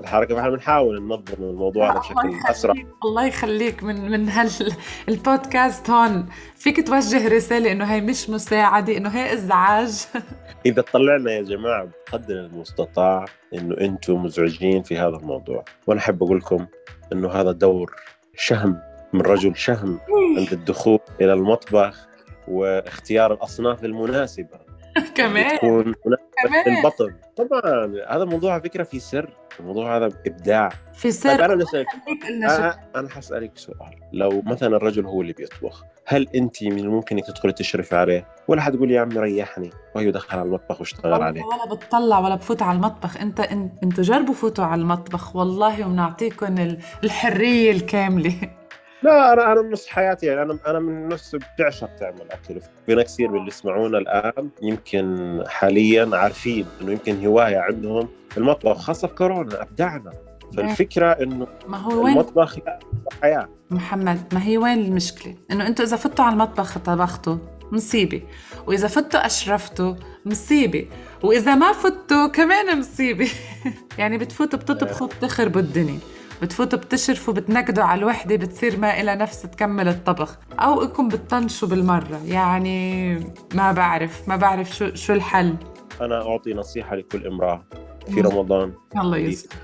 الحركة 0.00 0.34
فاحنا 0.34 0.50
بنحاول 0.50 1.02
ننظم 1.02 1.42
الموضوع 1.44 1.92
هذا 1.92 1.98
بشكل 1.98 2.50
أسرع. 2.50 2.74
الله 3.04 3.26
يخليك 3.26 3.82
من 3.82 4.10
من 4.10 4.28
هالبودكاست 4.28 5.90
هون. 5.90 6.26
فيك 6.56 6.86
توجه 6.86 7.28
رسالة 7.28 7.72
إنه 7.72 7.84
هي 7.84 8.00
مش 8.00 8.30
مساعدة 8.30 8.96
إنه 8.96 9.08
هي 9.08 9.32
إزعاج. 9.32 10.06
إذا 10.66 10.82
طلعنا 10.82 11.32
يا 11.32 11.42
جماعة 11.42 11.88
بقدر 12.12 12.34
المستطاع 12.34 13.24
إنه 13.54 13.76
أنتم 13.80 14.22
مزعجين 14.22 14.82
في 14.82 14.98
هذا 14.98 15.16
الموضوع. 15.16 15.64
وأنا 15.86 16.00
أحب 16.00 16.22
أقول 16.22 16.38
لكم 16.38 16.66
إنه 17.12 17.28
هذا 17.28 17.52
دور 17.52 17.94
شهم 18.36 18.80
من 19.12 19.20
رجل 19.20 19.56
شهم 19.56 20.00
عند 20.38 20.52
الدخول 20.52 20.98
إلى 21.20 21.32
المطبخ 21.32 22.08
واختيار 22.48 23.32
الأصناف 23.32 23.84
المناسبة. 23.84 24.65
كمان 25.16 25.56
تكون 25.58 25.94
كمان. 26.44 26.76
البطن 26.76 27.14
طبعا 27.36 27.86
هذا 28.08 28.22
الموضوع 28.22 28.52
على 28.52 28.62
فكرة 28.62 28.82
في 28.82 28.98
سر. 29.00 29.30
الموضوع 29.60 29.96
هذا 29.96 30.08
إبداع. 30.26 30.68
في 30.94 31.12
سر. 31.12 31.30
طيب 31.30 31.40
أنا 31.40 31.54
بسالك 31.54 31.86
أنا 32.42 32.78
أنا 32.96 33.08
حسألك 33.08 33.50
سؤال. 33.54 33.76
لو 34.12 34.42
مثلا 34.46 34.76
الرجل 34.76 35.06
هو 35.06 35.22
اللي 35.22 35.32
بيطبخ 35.32 35.84
هل 36.06 36.28
أنت 36.34 36.64
من 36.64 36.78
الممكن 36.78 37.16
إنك 37.16 37.26
تدخلي 37.26 37.52
تشرفي 37.52 37.96
عليه؟ 37.96 38.26
ولا 38.48 38.60
حتقولي 38.60 38.94
يا 38.94 39.00
عمي 39.00 39.18
ريحني 39.18 39.70
وهي 39.94 40.10
دخل 40.10 40.38
على 40.38 40.46
المطبخ 40.46 40.80
واشتغل 40.80 41.22
عليه 41.22 41.42
ولا 41.42 41.74
بتطلع 41.74 42.18
ولا 42.18 42.34
بفوت 42.34 42.62
على 42.62 42.76
المطبخ. 42.76 43.16
انت 43.16 43.40
إنتوا 43.82 44.04
جربوا 44.04 44.34
فوتوا 44.34 44.64
على 44.64 44.80
المطبخ. 44.80 45.36
والله 45.36 45.86
وبنعطيكم 45.86 46.76
الحرية 47.04 47.70
الكاملة. 47.70 48.34
لا 49.06 49.32
أنا 49.32 49.52
أنا 49.52 49.62
نص 49.62 49.86
حياتي 49.86 50.26
يعني 50.26 50.42
أنا 50.42 50.58
أنا 50.66 50.78
من 50.78 50.88
الناس 50.88 51.36
بتعشق 51.36 51.96
تعمل 51.96 52.30
أكل. 52.30 52.60
في 52.86 52.94
ناس 52.94 53.14
كثير 53.14 53.28
من 53.28 53.36
اللي 53.38 53.48
يسمعونا 53.48 53.98
الآن 53.98 54.48
يمكن 54.62 55.42
حاليا 55.46 56.10
عارفين 56.12 56.66
إنه 56.80 56.92
يمكن 56.92 57.26
هواية 57.26 57.58
عندهم 57.58 58.08
المطبخ 58.36 58.78
خاصة 58.78 59.08
في 59.08 59.14
كورونا 59.14 59.62
أبدعنا. 59.62 60.12
فالفكرة 60.56 61.06
إنه 61.06 61.46
ما 61.68 61.78
هو 61.78 62.04
وين؟ 62.04 62.12
المطبخ 62.12 62.56
حياة. 63.22 63.48
محمد 63.70 64.34
ما 64.34 64.42
هي 64.42 64.58
وين 64.58 64.78
المشكلة؟ 64.78 65.34
إنه 65.50 65.66
أنتم 65.66 65.84
إذا 65.84 65.96
فتوا 65.96 66.24
على 66.24 66.32
المطبخ 66.32 66.78
طبختوا 66.78 67.36
مصيبة. 67.72 68.22
وإذا 68.66 68.88
فتوا 68.88 69.26
أشرفتوا 69.26 69.94
مصيبة. 70.26 70.86
وإذا 71.22 71.54
ما 71.54 71.72
فتوا 71.72 72.26
كمان 72.26 72.78
مصيبة. 72.78 73.28
يعني 73.98 74.18
بتفوتوا 74.18 74.58
بتطبخوا 74.58 75.06
بتخربوا 75.06 75.60
الدنيا. 75.60 75.98
بتفوتوا 76.42 76.78
بتشرفوا 76.78 77.34
بتنكدوا 77.34 77.84
على 77.84 77.98
الوحدة 77.98 78.36
بتصير 78.36 78.78
ما 78.78 79.00
إلها 79.00 79.14
نفس 79.14 79.42
تكمل 79.42 79.88
الطبخ. 79.88 80.38
أو 80.58 80.82
إنكم 80.82 81.08
بتطنشوا 81.08 81.68
بالمرة 81.68 82.20
يعني 82.26 83.14
ما 83.54 83.72
بعرف 83.72 84.28
ما 84.28 84.36
بعرف 84.36 84.76
شو 84.76 84.94
شو 84.94 85.12
الحل. 85.12 85.56
أنا 86.00 86.28
أعطي 86.28 86.54
نصيحة 86.54 86.96
لكل 86.96 87.26
امرأة 87.26 87.64
في. 88.14 88.20
رمضان. 88.20 88.72
الله 88.96 89.16
يستر 89.16 89.56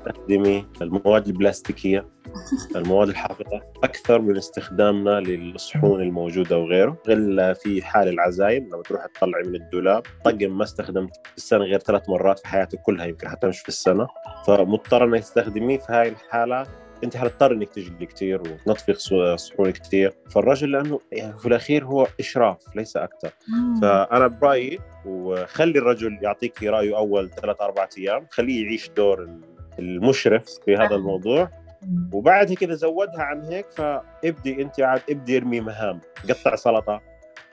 استخدمي 0.00 0.66
المواد 0.82 1.26
البلاستيكية 1.26 2.06
المواد 2.76 3.08
الحافظة 3.08 3.62
أكثر 3.84 4.20
من 4.20 4.36
استخدامنا 4.36 5.20
للصحون 5.20 6.02
الموجودة 6.02 6.58
وغيره. 6.58 6.98
غير 7.06 7.54
في 7.54 7.82
حال 7.82 8.08
العزايم 8.08 8.66
لما 8.66 8.82
تروح 8.82 9.06
تطلعي 9.06 9.42
من 9.42 9.54
الدولاب 9.54 10.02
طقم 10.24 10.58
ما 10.58 10.64
استخدمت 10.64 11.16
في 11.16 11.36
السنة 11.36 11.64
غير 11.64 11.78
ثلاث 11.78 12.08
مرات 12.08 12.38
في 12.38 12.48
حياتك 12.48 12.78
كلها 12.82 13.06
يمكن 13.06 13.28
حتى 13.28 13.46
مش 13.46 13.60
في 13.60 13.68
السنة. 13.68 14.08
فمضطر 14.46 15.04
إنك 15.04 15.20
تستخدميه 15.20 15.78
في 15.78 15.92
هاي 15.92 16.08
الحالة. 16.08 16.66
أنت 17.04 17.16
حتضطر 17.16 17.52
إنك 17.52 17.68
تجلي 17.68 18.06
كثير 18.06 18.40
وتنظفي 18.40 18.94
صحون 19.36 19.70
كثير 19.70 20.12
فالرجل 20.30 20.72
لأنه 20.72 21.00
يعني 21.12 21.38
في 21.38 21.46
الأخير 21.46 21.84
هو 21.84 22.06
إشراف 22.20 22.58
ليس 22.76 22.96
أكثر. 22.96 23.30
فأنا 23.82 24.26
برأيي 24.26 24.78
وخلي 25.06 25.78
الرجل 25.78 26.18
يعطيك 26.22 26.62
رأيه 26.62 26.96
أول 26.96 27.30
ثلاث 27.30 27.60
أربع 27.60 27.88
أيام 27.98 28.26
خليه 28.30 28.64
يعيش 28.64 28.90
دور 28.96 29.28
المشرف 29.80 30.44
في 30.64 30.76
هذا 30.76 30.94
الموضوع. 30.94 31.50
وبعد 32.12 32.50
هيك 32.50 32.62
اذا 32.62 32.74
زودها 32.74 33.22
عن 33.22 33.42
هيك 33.42 33.66
فابدي 33.70 34.62
انت 34.62 34.80
عاد 34.80 35.00
ابدي 35.10 35.36
ارمي 35.36 35.60
مهام. 35.60 36.00
قطع 36.28 36.56
سلطة 36.56 37.00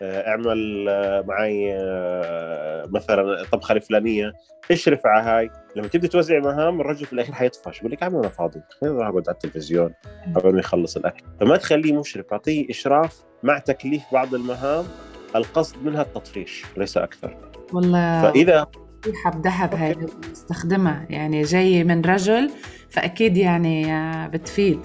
آه، 0.01 0.27
اعمل 0.27 0.85
آه، 0.89 1.21
معي 1.21 1.73
آه، 1.73 2.85
مثلا 2.89 3.41
الطبخه 3.41 3.73
الفلانية. 3.73 4.33
اشرف 4.71 5.05
على 5.05 5.23
هاي. 5.23 5.51
لما 5.75 5.87
تبدي 5.87 6.07
توزعي 6.07 6.39
مهام 6.39 6.81
الرجل 6.81 7.05
في 7.05 7.13
الاخير 7.13 7.35
حيطفش 7.35 7.79
بقول 7.79 7.91
لك 7.91 8.03
عم 8.03 8.15
أنا 8.15 8.29
فاضي 8.29 8.61
خليني 8.81 8.95
أروح 8.95 9.07
أقعد 9.07 9.29
على 9.29 9.35
التلفزيون 9.35 9.93
قبل 10.35 10.53
ما 10.53 10.59
يخلص 10.59 10.97
الأكل. 10.97 11.23
فما 11.39 11.57
تخليه 11.57 11.99
مشرف 11.99 12.31
أعطيه 12.31 12.69
إشراف 12.69 13.23
مع 13.43 13.57
تكليف 13.57 14.03
بعض 14.13 14.35
المهام. 14.35 14.85
القصد 15.35 15.83
منها 15.83 16.01
التطفيش 16.01 16.65
ليس 16.77 16.97
أكثر. 16.97 17.37
والله. 17.73 18.21
فإذا 18.21 18.67
نصيحة 19.07 19.31
بذهب 19.31 19.75
هاي 19.75 19.95
بستخدمها 20.31 21.05
يعني 21.09 21.41
جاي 21.41 21.83
من 21.83 22.01
رجل 22.01 22.51
فأكيد 22.89 23.37
يعني 23.37 23.85
بتفيد. 24.27 24.79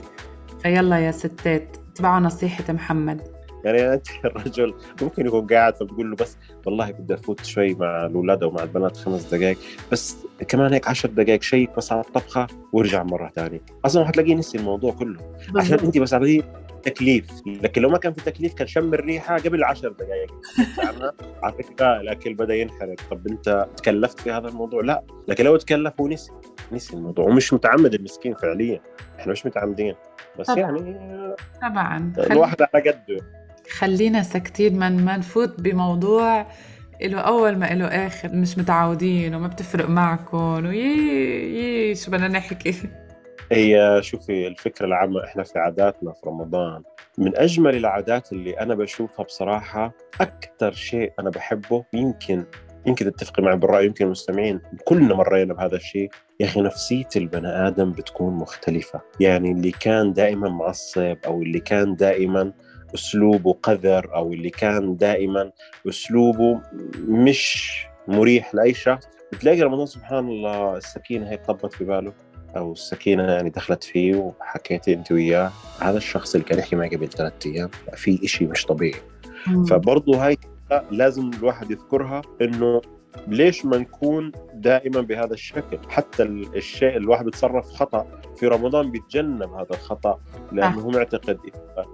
فيلا 0.62 0.98
يا 0.98 1.10
ستات 1.10 1.76
اتبعوا 1.92 2.20
نصيحة 2.20 2.72
محمد. 2.72 3.20
يعني 3.64 3.94
انت 3.94 4.06
الرجل 4.24 4.74
ممكن 5.02 5.26
يكون 5.26 5.46
قاعد 5.46 5.76
فبقول 5.76 6.10
له 6.10 6.16
بس 6.16 6.36
والله 6.66 6.90
بدي 6.90 7.14
أفوت 7.14 7.44
شوي 7.44 7.74
مع 7.74 8.06
الاولاد 8.06 8.42
أو 8.42 8.50
مع 8.50 8.62
البنات 8.62 8.96
خمس 8.96 9.34
دقائق 9.34 9.58
بس 9.92 10.16
كمان 10.48 10.72
هيك 10.72 10.88
عشر 10.88 11.08
دقائق 11.08 11.42
شيك 11.42 11.76
بس 11.76 11.92
على 11.92 12.00
الطبخة 12.00 12.46
وارجع 12.72 13.02
مرة 13.02 13.32
ثانية 13.36 13.60
أصلا 13.84 14.04
حتلاقيه 14.04 14.34
نسي 14.34 14.58
الموضوع 14.58 14.92
كله. 14.92 15.20
عشان 15.56 15.78
انت 15.78 15.98
بس 15.98 16.14
عطيه 16.14 16.42
تكليف. 16.82 17.26
لكن 17.46 17.82
لو 17.82 17.88
ما 17.88 17.98
كان 17.98 18.12
في 18.12 18.24
تكليف 18.24 18.54
كان 18.54 18.66
شم 18.66 18.94
الريحة 18.94 19.36
قبل 19.36 19.64
عشر 19.64 19.88
دقائق 19.88 20.32
عنها 20.78 21.12
على 21.42 21.54
فكرة 21.62 22.00
الاكل 22.00 22.34
بدأ 22.34 22.54
ينحرق. 22.54 22.96
طب 23.10 23.26
أنت 23.28 23.66
تكلفت 23.76 24.20
في 24.20 24.30
هذا 24.30 24.48
الموضوع؟ 24.48 24.82
لا. 24.82 25.04
لكن 25.28 25.44
لو 25.44 25.56
تكلف 25.56 26.00
ونسي 26.00 26.32
نسي 26.72 26.96
الموضوع. 26.96 27.24
ومش 27.24 27.52
متعمد 27.52 27.94
المسكين 27.94 28.34
فعليا. 28.34 28.80
إحنا 29.18 29.32
مش 29.32 29.46
متعمدين. 29.46 29.94
بس 30.38 30.46
طبعاً. 30.46 30.58
يعني 30.60 31.34
طبعا. 31.62 32.12
خل... 32.16 32.32
الواحد 32.32 32.62
على 32.62 32.90
قده. 32.90 33.20
خلينا 33.70 34.22
ساكتين 34.22 34.78
ما 34.78 34.88
ما 34.88 35.16
نفوت 35.16 35.60
بموضوع 35.60 36.46
له 37.02 37.20
أول 37.20 37.56
ما 37.56 37.66
له 37.66 37.86
آخر 37.86 38.28
مش 38.28 38.58
متعودين 38.58 39.34
وما 39.34 39.48
بتفرق 39.48 39.88
معكم 39.88 40.66
ويي 40.66 41.88
يي 41.88 41.94
شو 41.94 42.10
بدنا 42.10 42.28
نحكي؟ 42.28 42.74
هي 43.52 43.98
شوفي 44.02 44.46
الفكرة 44.46 44.86
العامة 44.86 45.24
إحنا 45.24 45.42
في 45.42 45.58
عاداتنا 45.58 46.12
في 46.12 46.20
رمضان 46.26 46.82
من 47.18 47.36
أجمل 47.36 47.76
العادات 47.76 48.32
اللي 48.32 48.60
أنا 48.60 48.74
بشوفها 48.74 49.24
بصراحة 49.24 49.92
أكثر 50.20 50.72
شيء 50.72 51.12
أنا 51.20 51.30
بحبه 51.30 51.84
يمكن 51.92 52.44
يمكن 52.86 53.12
تتفقي 53.12 53.42
معي 53.42 53.56
بالرأي 53.56 53.86
يمكن 53.86 54.04
المستمعين 54.04 54.60
كلنا 54.84 55.14
مرينا 55.14 55.54
بهذا 55.54 55.76
الشيء 55.76 56.10
يا 56.40 56.46
أخي 56.46 56.60
نفسية 56.60 57.08
البني 57.16 57.48
آدم 57.48 57.92
بتكون 57.92 58.34
مختلفة. 58.34 59.00
يعني 59.20 59.52
اللي 59.52 59.70
كان 59.70 60.12
دائما 60.12 60.48
معصب 60.48 61.16
أو 61.26 61.42
اللي 61.42 61.60
كان 61.60 61.96
دائما 61.96 62.52
أسلوبه 62.94 63.52
قذر 63.52 64.14
أو 64.14 64.32
اللي 64.32 64.50
كان 64.50 64.96
دائما 64.96 65.52
أسلوبه 65.88 66.60
مش 67.08 67.72
مريح 68.08 68.54
لأي 68.54 68.74
شخص 68.74 69.08
بتلاقي 69.32 69.62
رمضان 69.62 69.86
سبحان 69.86 70.28
الله 70.28 70.76
السكينة 70.76 71.30
هيك 71.30 71.44
طبت 71.46 71.72
في 71.72 71.84
باله. 71.84 72.12
أو 72.56 72.72
السكينة 72.72 73.22
يعني 73.22 73.50
دخلت 73.50 73.84
فيه 73.84 74.14
وحكيتي 74.16 74.94
أنت 74.94 75.12
وياه 75.12 75.50
هذا 75.80 75.96
الشخص 75.96 76.34
اللي 76.34 76.46
كان 76.46 76.58
يحكي 76.58 76.76
معي 76.76 76.88
قبل 76.96 77.08
ثلاثة 77.08 77.50
أيام 77.50 77.70
في 77.94 78.24
إشي 78.24 78.46
مش 78.46 78.66
طبيعي. 78.66 79.00
فبرضه 79.70 80.26
هاي 80.26 80.38
لازم 80.90 81.30
الواحد 81.38 81.70
يذكرها 81.70 82.22
إنه 82.42 82.80
ليش 83.28 83.64
ما 83.64 83.78
نكون 83.78 84.32
دائما 84.54 85.00
بهذا 85.00 85.32
الشكل؟ 85.34 85.78
حتى 85.88 86.22
ال- 86.22 86.56
الشيء 86.56 86.96
الواحد 86.96 87.24
بيتصرف 87.24 87.66
خطأ. 87.66 88.06
في 88.36 88.46
رمضان 88.46 88.90
بيتجنب 88.90 89.52
هذا 89.52 89.70
الخطأ 89.70 90.20
لأنه 90.52 90.80
هو 90.80 90.90
معتقد 90.90 91.38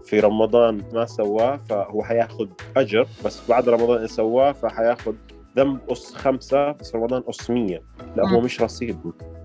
في 0.04 0.20
رمضان 0.20 0.82
ما 0.92 1.06
سواه 1.06 1.60
فهو 1.68 2.02
حيأخذ 2.02 2.46
أجر 2.76 3.06
بس 3.24 3.42
بعد 3.48 3.68
رمضان 3.68 4.06
سواه 4.06 4.52
فحيأخذ 4.52 5.14
ذنب 5.56 5.80
أس 5.90 6.14
خمسة 6.14 6.72
بس 6.72 6.94
رمضان 6.94 7.22
أس 7.28 7.50
100 7.50 7.80
لا 8.16 8.28
هو 8.28 8.38
مم. 8.38 8.44
مش 8.44 8.62
رصيد 8.62 8.98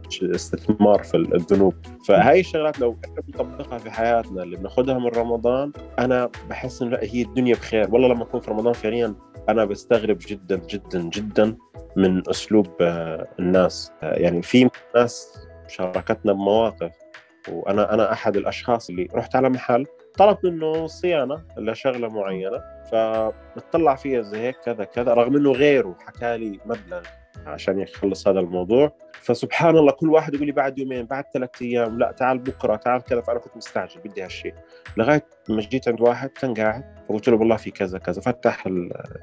مش 0.09 0.23
استثمار 0.23 1.03
في 1.03 1.17
الذنوب. 1.17 1.73
فهاي 2.07 2.39
الشغلات 2.39 2.79
لو 2.79 2.97
إحنا 3.05 3.21
بنطبقها 3.21 3.77
في 3.77 3.91
حياتنا 3.91 4.43
اللي 4.43 4.57
بناخذها 4.57 4.99
من 4.99 5.07
رمضان 5.07 5.71
أنا 5.99 6.29
بحس 6.49 6.81
إنه 6.81 6.97
هي 7.01 7.21
الدنيا 7.21 7.55
بخير. 7.55 7.87
والله 7.91 8.07
لما 8.07 8.23
أكون 8.23 8.39
في 8.39 8.51
رمضان 8.51 8.73
فعليا 8.73 9.15
أنا 9.49 9.65
بستغرب 9.65 10.17
جدا 10.27 10.55
جدا 10.69 11.01
جدا 11.01 11.57
من 11.97 12.29
أسلوب 12.29 12.67
آه، 12.81 13.27
الناس. 13.39 13.91
آه، 14.03 14.13
يعني 14.13 14.41
في 14.41 14.69
ناس 14.95 15.39
شاركتنا 15.67 16.33
بمواقف 16.33 16.91
وأنا 17.49 17.93
أنا 17.93 18.11
أحد 18.11 18.37
الأشخاص 18.37 18.89
اللي 18.89 19.07
رحت 19.15 19.35
على 19.35 19.49
محل 19.49 19.85
طلبت 20.17 20.45
منه 20.45 20.87
صيانة 20.87 21.43
لشغلة 21.57 22.07
معينة 22.07 22.61
فبتطلع 22.91 23.95
فيها 23.95 24.21
زي 24.21 24.39
هيك 24.39 24.55
كذا 24.65 24.83
كذا 24.83 25.13
رغم 25.13 25.35
إنه 25.35 25.51
غيره 25.51 25.95
حكى 25.99 26.37
لي 26.37 26.59
مبلغ 26.65 27.01
عشان 27.45 27.79
يخلص 27.79 28.27
هذا 28.27 28.39
الموضوع. 28.39 28.95
فسبحان 29.13 29.77
الله 29.77 29.91
كل 29.91 30.09
واحد 30.09 30.33
يقول 30.33 30.45
لي 30.45 30.51
بعد 30.51 30.79
يومين 30.79 31.05
بعد 31.05 31.23
ثلاث 31.33 31.49
أيام 31.61 31.99
لا 31.99 32.11
تعال 32.11 32.39
بكرة 32.39 32.75
تعال 32.75 33.01
كذا 33.01 33.21
فأنا 33.21 33.39
كنت 33.39 33.57
مستعجل 33.57 34.01
بدي 34.01 34.23
هالشيء. 34.23 34.53
لغاية 34.97 35.25
ما 35.49 35.61
جيت 35.61 35.87
عند 35.87 36.01
واحد 36.01 36.29
كان 36.29 36.53
قاعد 36.53 36.83
فقلت 37.09 37.29
له 37.29 37.37
والله 37.37 37.55
في 37.55 37.71
كذا 37.71 37.99
كذا. 37.99 38.21
فتح 38.21 38.63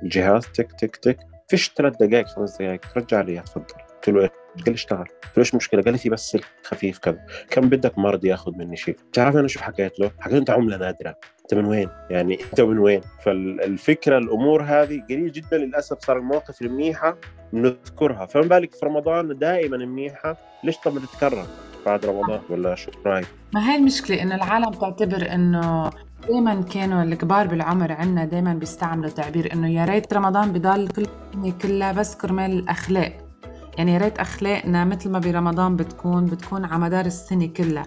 الجهاز 0.03 0.47
تك 0.47 0.73
تك 0.73 0.97
تك. 0.97 1.19
فيش 1.49 1.73
ثلاث 1.77 1.97
دقائق 2.01 2.27
خمس 2.27 2.57
دقائق 2.57 2.81
رجع 2.97 3.21
لي 3.21 3.41
تفضل. 3.41 3.65
قلت 3.95 4.09
له 4.09 4.23
إيش؟ 4.23 4.31
قال 4.57 4.65
لي 4.67 4.75
اشتغل 4.75 5.07
قلت 5.37 5.53
له 5.53 5.57
مشكله؟ 5.57 5.83
قال 5.83 5.93
لي 5.93 5.99
في 5.99 6.09
بس 6.09 6.37
خفيف 6.65 6.99
كذا 6.99 7.19
كم 7.51 7.69
بدك 7.69 7.99
ما 7.99 8.11
رضي 8.11 8.29
ياخذ 8.29 8.53
مني 8.57 8.77
شيء 8.77 8.97
تعرف 9.13 9.37
أنا 9.37 9.49
شو 9.49 9.61
حكيت 9.61 10.01
له؟ 10.01 10.11
حكيت 10.19 10.33
له 10.33 10.39
أنت 10.39 10.51
عملة 10.51 10.77
نادرة 10.77 11.17
أنت 11.43 11.55
من 11.55 11.65
وين؟ 11.65 11.89
يعني 12.11 12.39
أنت 12.45 12.61
من 12.61 12.79
وين؟ 12.79 13.01
فالفكرة 13.25 14.19
الأمور 14.19 14.63
هذه 14.63 15.03
قليل 15.11 15.33
جدا 15.33 15.59
للأسف 15.59 15.99
صار 15.99 16.19
المواقف 16.19 16.63
المنيحة 16.63 17.17
نذكرها 17.53 18.27
فما 18.27 18.43
بالك 18.43 18.75
في 18.75 18.87
رمضان 18.87 19.39
دائما 19.39 19.77
منيحة 19.77 20.37
ليش 20.65 20.77
طب 20.77 20.99
تتكرر 20.99 21.47
بعد 21.87 22.07
رمضان 22.07 22.41
ولا 22.51 22.75
شو 22.75 22.91
رأيك؟ 23.07 23.27
ما 23.55 23.71
هي 23.71 23.77
المشكلة 23.77 24.23
إنه 24.23 24.35
العالم 24.35 24.71
تعتبر 24.71 25.35
إنه 25.35 25.91
دائما 26.29 26.63
كانوا 26.63 27.03
الكبار 27.03 27.47
بالعمر 27.47 27.93
عنا 27.93 28.25
دائما 28.25 28.55
بيستعملوا 28.55 29.11
تعبير 29.11 29.53
إنه 29.53 29.69
يا 29.69 29.85
ريت 29.85 30.15
رمضان 30.15 30.53
بضل 30.53 30.89
كل 30.89 31.07
كلها 31.63 31.93
بس 31.93 32.17
كرمال 32.17 32.51
الأخلاق 32.51 33.30
يعني 33.79 33.99
ريت 33.99 34.19
أخلاقنا 34.19 34.85
مثل 34.85 35.11
ما 35.11 35.19
برمضان 35.19 35.77
بتكون 35.77 36.27
بتكون 36.27 36.65
على 36.65 36.79
مدار 36.79 37.07
السنة 37.07 37.47
كلها. 37.47 37.87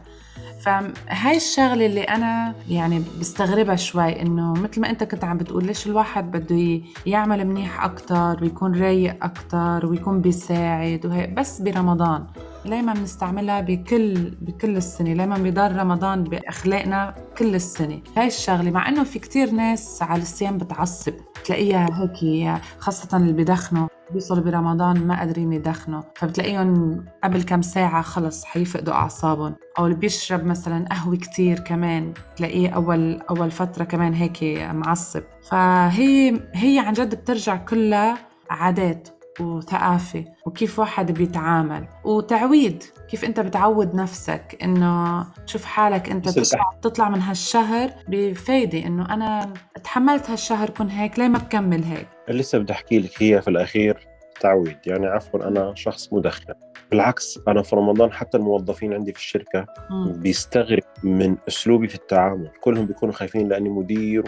فهاي 0.62 1.38
الشغلة 1.38 1.86
اللي 1.86 2.02
أنا 2.02 2.56
يعني 2.70 3.04
بستغربها 3.20 3.76
شوي 3.76 4.22
إنه 4.22 4.54
مثل 4.54 4.82
ما 4.82 4.90
أنت 4.90 5.04
كنت 5.04 5.24
عم 5.24 5.38
بتقول 5.38 5.66
ليش 5.66 5.88
الواحد 5.88 6.32
بده 6.32 6.82
يعمل 7.06 7.48
منيح 7.48 7.84
أكتر 7.84 8.38
ويكون 8.42 8.82
رايق 8.82 9.24
أكتر 9.24 9.86
ويكون 9.86 10.22
بيساعد 10.22 11.06
وهي 11.06 11.28
بس 11.28 11.62
برمضان. 11.62 12.26
دايما 12.66 12.94
بنستعملها 12.94 13.62
بكل 13.62 14.30
بكل 14.42 14.78
السنة 14.78 15.14
دايما 15.14 15.38
بيضل 15.38 15.76
رمضان 15.76 16.24
بأخلاقنا 16.24 17.16
كل 17.38 17.56
السنة. 17.56 18.02
هاي 18.18 18.28
الشغلة 18.28 18.72
مع 18.72 18.90
إنه 18.90 19.04
في 19.04 19.20
كتير 19.20 19.52
ناس 19.52 20.02
على 20.02 20.22
الصيام 20.22 20.58
بتعصب 20.58 21.14
تلاقيها 21.46 21.88
هيك 21.92 22.62
خاصة 22.80 23.18
اللي 23.18 23.34
بدخنوا 23.34 23.88
بيوصلوا 24.12 24.44
برمضان 24.44 25.08
ما 25.08 25.20
قادرين 25.20 25.54
يدخنوا 25.54 26.02
فبتلاقيهم 26.16 27.06
قبل 27.24 27.44
كم 27.44 27.62
ساعة 27.62 28.02
خلص 28.02 28.46
حيفقدوا 28.46 28.94
أعصابهم. 28.94 29.56
أو 29.80 29.86
اللي 29.86 29.98
بيشرب 29.98 30.46
مثلا 30.46 30.86
قهوة 30.90 31.16
كتير 31.16 31.60
كمان 31.60 32.14
تلاقيه 32.36 32.70
أول 32.70 33.22
أول 33.30 33.52
فترة 33.52 33.84
كمان 33.84 34.14
هيك 34.14 34.44
معصب. 34.72 35.22
فهي 35.50 36.40
هي 36.54 36.80
عن 36.80 36.94
جد 36.94 37.16
بترجع 37.16 37.56
كلها 37.56 38.18
عادات. 38.50 39.10
وثقافة 39.40 40.26
وكيف 40.46 40.80
واحد 40.80 41.12
بيتعامل 41.12 41.88
وتعويد 42.04 42.84
كيف 43.10 43.26
أنت 43.26 43.40
بتعود 43.40 43.96
نفسك 43.96 44.58
إنه 44.64 45.26
تشوف 45.48 45.66
حالك 45.66 46.10
أنت 46.10 46.30
تطلع, 46.30 46.70
تطلع 46.82 47.10
من 47.10 47.22
هالشهر 47.22 47.90
بفايدة 48.08 48.86
إنه 48.86 49.14
أنا 49.14 49.54
تحملت 49.84 50.30
هالشهر 50.30 50.70
كن 50.70 50.88
هيك 50.88 51.20
ليه 51.20 51.28
ما 51.28 51.40
بكمل 51.40 51.84
هيك؟ 51.84 52.08
لسه 52.30 52.58
بدي 52.58 52.74
أحكي 52.74 53.00
لك 53.00 53.24
هي 53.24 53.42
في 53.42 53.48
الأخير 53.48 54.08
تعويد 54.40 54.78
يعني 54.86 55.08
عفوا 55.08 55.48
أنا 55.48 55.74
شخص 55.76 56.14
مدخن. 56.14 56.54
بالعكس 56.92 57.40
أنا 57.48 57.62
في 57.62 57.76
رمضان 57.76 58.12
حتى 58.12 58.38
الموظفين 58.38 58.94
عندي 58.94 59.14
في 59.14 59.20
الشركة 59.20 59.66
بيستغرب 60.08 60.84
من 61.04 61.38
أسلوبي 61.48 61.88
في 61.88 61.96
التعامل. 61.96 62.52
كلهم 62.62 62.86
بيكونوا 62.86 63.14
خايفين 63.14 63.48
لأني 63.48 63.70
مدير 63.70 64.24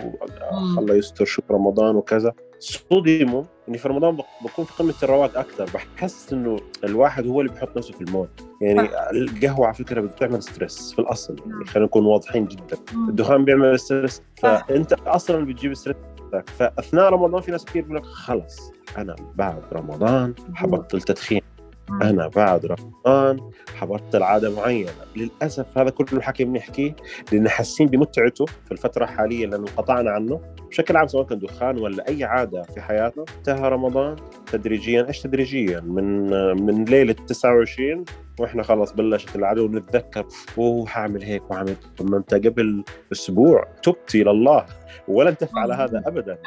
الله 0.77 0.95
يستر 0.95 1.25
شو 1.25 1.41
رمضان 1.51 1.95
وكذا. 1.95 2.33
صدموا 2.59 3.43
اني 3.69 3.77
في 3.77 3.87
رمضان 3.87 4.17
بكون 4.45 4.65
في 4.65 4.73
قمة 4.73 4.93
الرواق 5.03 5.37
أكثر. 5.37 5.65
بحس 5.73 6.33
إنه 6.33 6.57
الواحد 6.83 7.27
هو 7.27 7.41
اللي 7.41 7.51
بيحط 7.51 7.77
نفسه 7.77 7.93
في 7.93 8.01
الموت 8.01 8.29
يعني 8.61 8.89
القهوة 9.11 9.65
على 9.65 9.75
فكرة 9.75 10.01
بتعمل 10.01 10.43
stress 10.43 10.93
في 10.93 10.99
الأصل. 10.99 11.35
يعني 11.45 11.65
خلينا 11.65 11.85
نكون 11.85 12.05
واضحين 12.05 12.45
جدا. 12.45 12.77
الدخان 13.09 13.45
بيعمل 13.45 13.79
stress. 13.79 14.21
فأنت 14.37 14.93
أصلا 14.93 15.37
اللي 15.37 15.53
بتجيب 15.53 15.73
stress. 15.73 15.97
فأثناء 16.45 17.09
رمضان 17.09 17.41
في 17.41 17.51
ناس 17.51 17.65
كثير 17.65 17.81
بيقول 17.81 17.97
لك 17.97 18.05
خلص 18.05 18.71
أنا 18.97 19.15
بعد 19.35 19.63
رمضان 19.73 20.33
حبطل 20.53 21.01
تدخين. 21.01 21.41
أنا 21.89 22.27
بعد 22.27 22.65
رمضان 22.65 23.51
حبطل 23.75 24.23
عاده 24.23 24.55
معينة. 24.55 24.91
للأسف 25.15 25.77
هذا 25.77 25.89
كله 25.89 26.07
الحكي 26.13 26.43
بنحكيه 26.43 26.95
لأن 27.31 27.49
حاسين 27.49 27.87
بمتعته 27.87 28.45
في 28.45 28.71
الفترة 28.71 29.03
الحاليه 29.03 29.45
لأنه 29.45 29.67
انقطعنا 29.67 30.11
عنه. 30.11 30.41
بشكل 30.69 30.97
عام 30.97 31.07
سواء 31.07 31.25
كان 31.25 31.39
دخان 31.39 31.77
ولا 31.77 32.07
أي 32.07 32.23
عادة 32.23 32.61
في 32.61 32.81
حياتنا 32.81 33.25
انتهى 33.37 33.69
رمضان 33.69 34.15
تدريجيا. 34.51 35.07
إيش 35.07 35.21
تدريجيا؟ 35.21 35.79
من 35.79 36.29
من 36.65 36.85
ليلة 36.85 37.13
29 37.13 38.05
وإحنا 38.39 38.63
خلص 38.63 38.91
بلشت 38.91 39.35
العادة 39.35 39.63
ونتذكر 39.63 40.25
أوه 40.57 40.85
حاعمل 40.85 41.23
هيك 41.23 41.51
وعمل 41.51 41.75
ثم 41.97 42.15
أنت 42.15 42.33
قبل 42.33 42.83
أسبوع 43.11 43.67
تبتي 43.83 44.23
لله 44.23 44.65
ولن 45.07 45.37
تفعل 45.37 45.71
هذا 45.71 46.03
ابدا. 46.05 46.37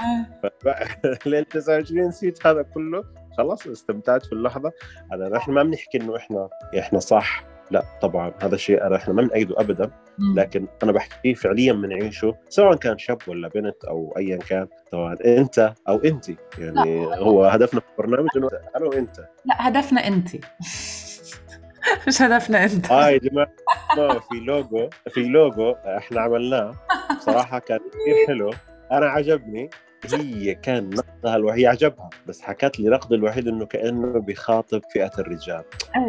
ليلة 1.27 1.47
29 1.51 2.09
نسيت 2.09 2.47
هذا 2.47 2.63
كله. 2.63 3.05
خلاص 3.39 3.67
استمتعت 3.67 4.27
في 4.27 4.33
اللحظة. 4.33 4.73
هذا 5.13 5.29
نحن 5.29 5.53
ما 5.53 5.63
بنحكي 5.63 5.99
إنه 5.99 6.17
إحنا 6.17 6.49
إحنا 6.79 6.99
صح. 6.99 7.45
لا 7.71 7.85
طبعا 8.03 8.33
هذا 8.43 8.57
شيء 8.57 8.97
إحنا 8.97 9.15
ما 9.15 9.23
بنأيده 9.23 9.61
ابدا. 9.61 9.91
لكن 10.37 10.67
أنا 10.83 10.93
بحكي 10.93 11.35
فعليا 11.35 11.73
بنعيشه 11.73 12.37
سواء 12.49 12.77
كان 12.77 12.99
شاب 12.99 13.19
ولا 13.29 13.49
بنت 13.49 13.85
أو 13.85 14.15
ايا 14.17 14.37
كان. 14.37 14.69
طبعا 14.93 15.17
أنت 15.25 15.75
أو 15.89 15.97
أنت. 15.97 16.29
يعني 16.59 17.07
هو 17.07 17.45
هدفنا 17.45 17.81
في 17.81 17.87
البرنامج 17.99 18.29
إنه 18.37 18.49
أنا 18.77 18.87
وأنت. 18.87 19.19
لا 19.45 19.69
هدفنا 19.69 20.07
أنت. 20.07 20.29
مش 22.07 22.23
هدفنا 22.23 22.65
أنت. 22.65 22.91
آه 22.91 23.09
يا 23.09 23.19
جماعة 23.19 23.49
في 24.19 24.35
لوجو 24.35 24.91
في 25.09 25.21
لوجو 25.21 25.71
إحنا 25.73 26.21
عملناه. 26.21 26.75
صراحة 27.21 27.59
كان 27.59 27.79
كثير 27.79 28.27
حلو. 28.27 28.51
أنا 28.93 29.07
عجبني. 29.07 29.71
هي 30.15 30.55
كان 30.55 30.91
نقدها 30.91 31.37
الوحيد 31.37 31.65
عجبها 31.65 32.11
بس 32.27 32.41
حكت 32.41 32.81
لي 32.81 32.89
نقد 32.89 33.13
الوحيد 33.13 33.49
إنه 33.49 33.67
كأنه 33.67 34.21
بيخاطب 34.21 34.81
فئة 34.93 35.11
الرجال. 35.19 35.63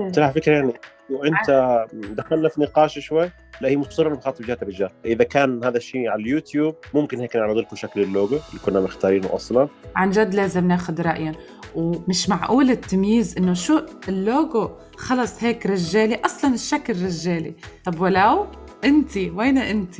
قلت 0.06 0.20
لها 0.20 0.32
فكره 0.32 0.56
يعني 0.56 0.74
وأنت 1.10 1.86
دخلنا 1.94 2.50
في 2.50 2.62
نقاش 2.62 3.00
شوي 3.00 3.32
لا 3.62 3.70
هي 3.70 3.78
مصرة 3.78 4.10
بخاطب 4.10 4.46
جهه 4.46 4.58
الرجال. 4.62 4.90
إذا 5.06 5.24
كان 5.24 5.64
هذا 5.64 5.78
الشيء 5.78 6.10
على 6.10 6.22
اليوتيوب 6.22 6.76
ممكن 6.94 7.20
هيك 7.20 7.36
نعرض 7.36 7.58
لكم 7.58 7.76
شكل 7.76 8.02
اللوجو 8.02 8.36
اللي 8.50 8.60
كنا 8.66 8.80
مختارينه 8.80 9.36
أصلا. 9.36 9.68
عن 9.96 10.10
جد 10.10 10.36
لازم 10.36 10.68
ناخذ 10.68 11.02
رايهم 11.02 11.36
ومش 11.76 12.30
معقول 12.30 12.70
التمييز 12.70 13.38
إنه 13.38 13.54
شو 13.54 13.86
اللوجو؟ 14.08 14.70
خلص 14.98 15.44
هيك 15.44 15.66
رجالي 15.66 16.16
أصلا 16.16 16.54
الشكل 16.54 16.94
رجالي. 17.06 17.54
طب 17.86 18.02
ولو؟ 18.02 18.48
انت 18.84 19.18
وين 19.18 19.58
انت 19.58 19.96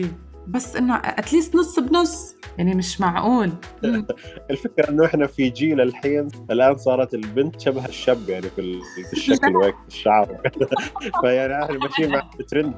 بس 0.50 0.76
إنه 0.76 0.96
at 0.96 1.13
least 1.13 1.56
نص 1.56 1.80
بنص. 1.80 2.36
يعني 2.58 2.76
مش 2.76 3.02
معقول. 3.02 3.52
الفكرة 4.52 4.90
إنه 4.90 5.06
إحنا 5.06 5.28
في 5.28 5.50
جيل 5.50 5.82
الحين 5.82 6.28
الآن 6.52 6.78
صارت 6.78 7.14
البنت 7.14 7.60
شبه 7.62 7.86
الشاب 7.86 8.30
يعني 8.30 8.50
في 8.50 8.82
الشكل 9.14 9.56
وهيك 9.56 9.76
الشعر. 9.88 10.42
فيعني 11.22 11.64
إحنا 11.64 11.78
ماشيين 11.78 12.12
مع 12.12 12.30
الترند 12.40 12.74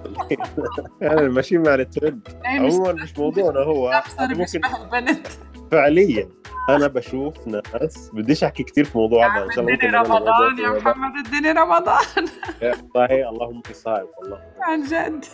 يعني 1.01 1.29
ماشيين 1.37 1.63
مع 1.63 1.73
الترند 1.73 2.27
عموما 2.45 2.93
مش 2.93 3.17
موضوعنا 3.17 3.59
هو. 3.59 4.03
ممكن 4.19 4.61
البنت 4.81 5.27
فعليا. 5.71 6.29
أنا 6.69 6.87
بشوف 6.87 7.47
ناس 7.47 8.09
بديش 8.13 8.43
أحكي 8.43 8.63
كثير 8.63 8.83
في 8.85 8.97
موضوع 8.97 9.37
هذا 9.37 9.45
ان 9.45 9.51
شاء 9.51 9.63
الله 9.63 9.73
اديني 9.73 9.93
رمضان 9.97 10.57
يا 10.59 10.69
محمد 10.69 11.27
اديني 11.27 11.51
رمضان. 11.51 12.25
والله 12.61 13.29
اللهم 13.29 13.61
صايم 13.73 14.05
والله. 14.21 14.41
عن 14.61 14.83
جد. 14.83 15.25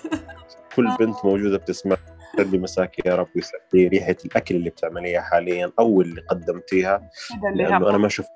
كل 0.75 0.87
بنت 0.99 1.15
موجودة 1.25 1.57
بتسمع 1.57 1.97
لي 2.43 2.57
مساك 2.57 3.05
يا 3.05 3.15
رب 3.15 3.27
ويسعد 3.35 3.61
لي 3.73 3.87
ريحة 3.87 4.15
الأكل 4.25 4.55
اللي 4.55 4.69
بتعمليها 4.69 5.21
حاليا 5.21 5.71
أو 5.79 6.01
اللي 6.01 6.21
قدمتيها. 6.21 7.09
لأنه 7.55 7.89
أنا 7.89 7.97
ما 7.97 8.09
شفت 8.09 8.29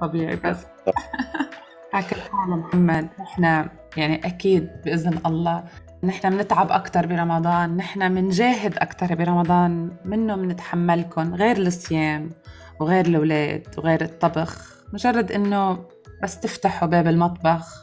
طبيعي 0.00 0.36
بس. 0.36 0.66
حالة 1.92 2.56
محمد. 2.56 3.08
نحن 3.20 3.68
يعني 3.96 4.26
أكيد 4.26 4.70
بإذن 4.84 5.20
الله 5.26 5.64
نحن 6.02 6.30
بنتعب 6.30 6.72
أكثر 6.72 7.06
برمضان. 7.06 7.76
نحن 7.76 8.14
بنجاهد 8.14 8.78
أكثر 8.78 9.14
برمضان. 9.14 9.90
منه 10.04 10.36
بنتحملكم 10.36 11.34
غير 11.34 11.56
الصيام 11.56 12.30
وغير 12.80 13.06
الأولاد 13.06 13.66
وغير 13.78 14.02
الطبخ. 14.02 14.84
مجرد 14.92 15.32
إنه 15.32 15.86
بس 16.22 16.40
تفتحوا 16.40 16.88
باب 16.88 17.06
المطبخ 17.06 17.82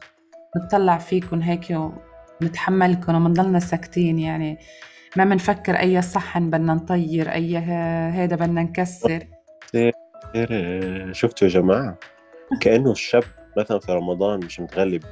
نطلع 0.57 0.97
فيكم 0.97 1.41
هيك 1.41 1.77
ونتحملكم 2.41 3.15
ومنضلنا 3.15 3.59
ساكتين 3.59 4.19
يعني. 4.19 4.57
ما 5.15 5.25
بنفكر 5.25 5.79
أي 5.79 6.01
صحن 6.01 6.49
بدنا 6.49 6.73
نطير 6.73 7.31
أي 7.31 7.57
هيدا 8.13 8.35
بدنا 8.35 8.63
نكسر. 8.63 9.27
شفتوا 11.11 11.47
يا 11.47 11.53
جماعة؟ 11.53 11.97
كأنه 12.61 12.91
الشاب 12.91 13.23
مثلا 13.57 13.79
في 13.79 13.91
رمضان 13.91 14.39
مش 14.39 14.59
متغلب 14.59 15.03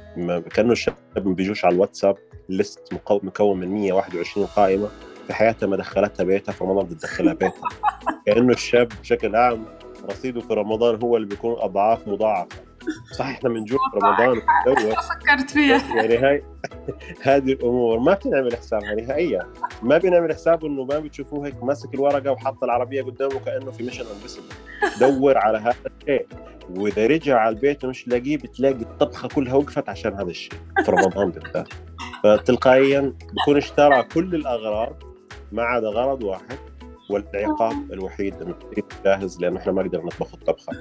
كأنه 0.54 0.72
الشاب 0.72 0.94
ما 1.16 1.32
بيجوش 1.32 1.64
على 1.64 1.74
الواتساب 1.74 2.16
ليست 2.48 2.80
مكون 3.22 3.60
من 3.60 3.68
121 3.68 4.46
قائمة 4.46 4.88
في 5.26 5.32
حياتها 5.34 5.66
ما 5.66 5.76
دخلتها 5.76 6.24
بيتها 6.24 6.52
في 6.52 6.64
رمضان 6.64 6.86
بتدخلها 6.86 7.34
بيتها. 7.34 7.68
كأنه 8.26 8.52
الشاب 8.52 8.88
بشكل 9.00 9.36
عام 9.36 9.64
رصيده 10.10 10.40
في 10.40 10.54
رمضان 10.54 11.00
هو 11.02 11.16
اللي 11.16 11.28
بيكون 11.28 11.56
أضعاف 11.58 12.08
مضاعفة. 12.08 12.56
صح 13.18 13.26
إحنا 13.26 13.48
بنجوع 13.48 13.78
في 13.90 13.98
رمضان. 13.98 14.42
فكرت 15.10 15.50
فيها. 15.50 15.96
يعني 16.02 16.16
هاي 16.16 16.42
هذه 17.22 17.52
الأمور. 17.52 17.98
ما 17.98 18.14
بتنعمل 18.14 18.56
حسابها 18.56 18.94
نهائيا 18.94 19.46
ما 19.82 19.98
بنعمل 19.98 20.34
حساب 20.34 20.64
إنه 20.64 20.84
ما 20.84 20.98
بتشوفوه 20.98 21.46
هيك 21.46 21.64
ماسك 21.64 21.94
الورقة 21.94 22.30
وحاط 22.30 22.64
العربية 22.64 23.02
قدامه 23.02 23.38
كأنه 23.38 23.70
في 23.70 23.82
Mission 23.82 24.04
Impossible 24.20 24.42
دور 25.00 25.38
على 25.38 25.58
هذا 25.58 25.74
الشيء. 26.00 26.26
وإذا 26.70 27.06
رجع 27.06 27.38
على 27.38 27.54
البيت 27.56 27.84
ومش 27.84 28.08
لاقيه 28.08 28.36
بتلاقي 28.36 28.82
الطبخة 28.82 29.28
كلها 29.28 29.54
وقفت 29.54 29.88
عشان 29.88 30.14
هذا 30.14 30.30
الشيء 30.30 30.58
في 30.84 30.90
رمضان 30.90 31.30
بالذات. 31.30 31.68
فتلقائيا 32.24 33.14
بكون 33.32 33.56
اشترى 33.56 34.02
كل 34.02 34.34
الأغراض 34.34 35.02
ما 35.52 35.62
عدا 35.62 35.88
غرض 35.88 36.22
واحد. 36.22 36.58
والعقاب 37.10 37.92
الوحيد 37.92 38.42
انه 38.42 38.54
جاهز 39.04 39.40
لأنه 39.40 39.60
إحنا 39.60 39.72
ما 39.72 39.82
نقدر 39.82 40.04
نطبخ 40.04 40.34
الطبخة. 40.34 40.72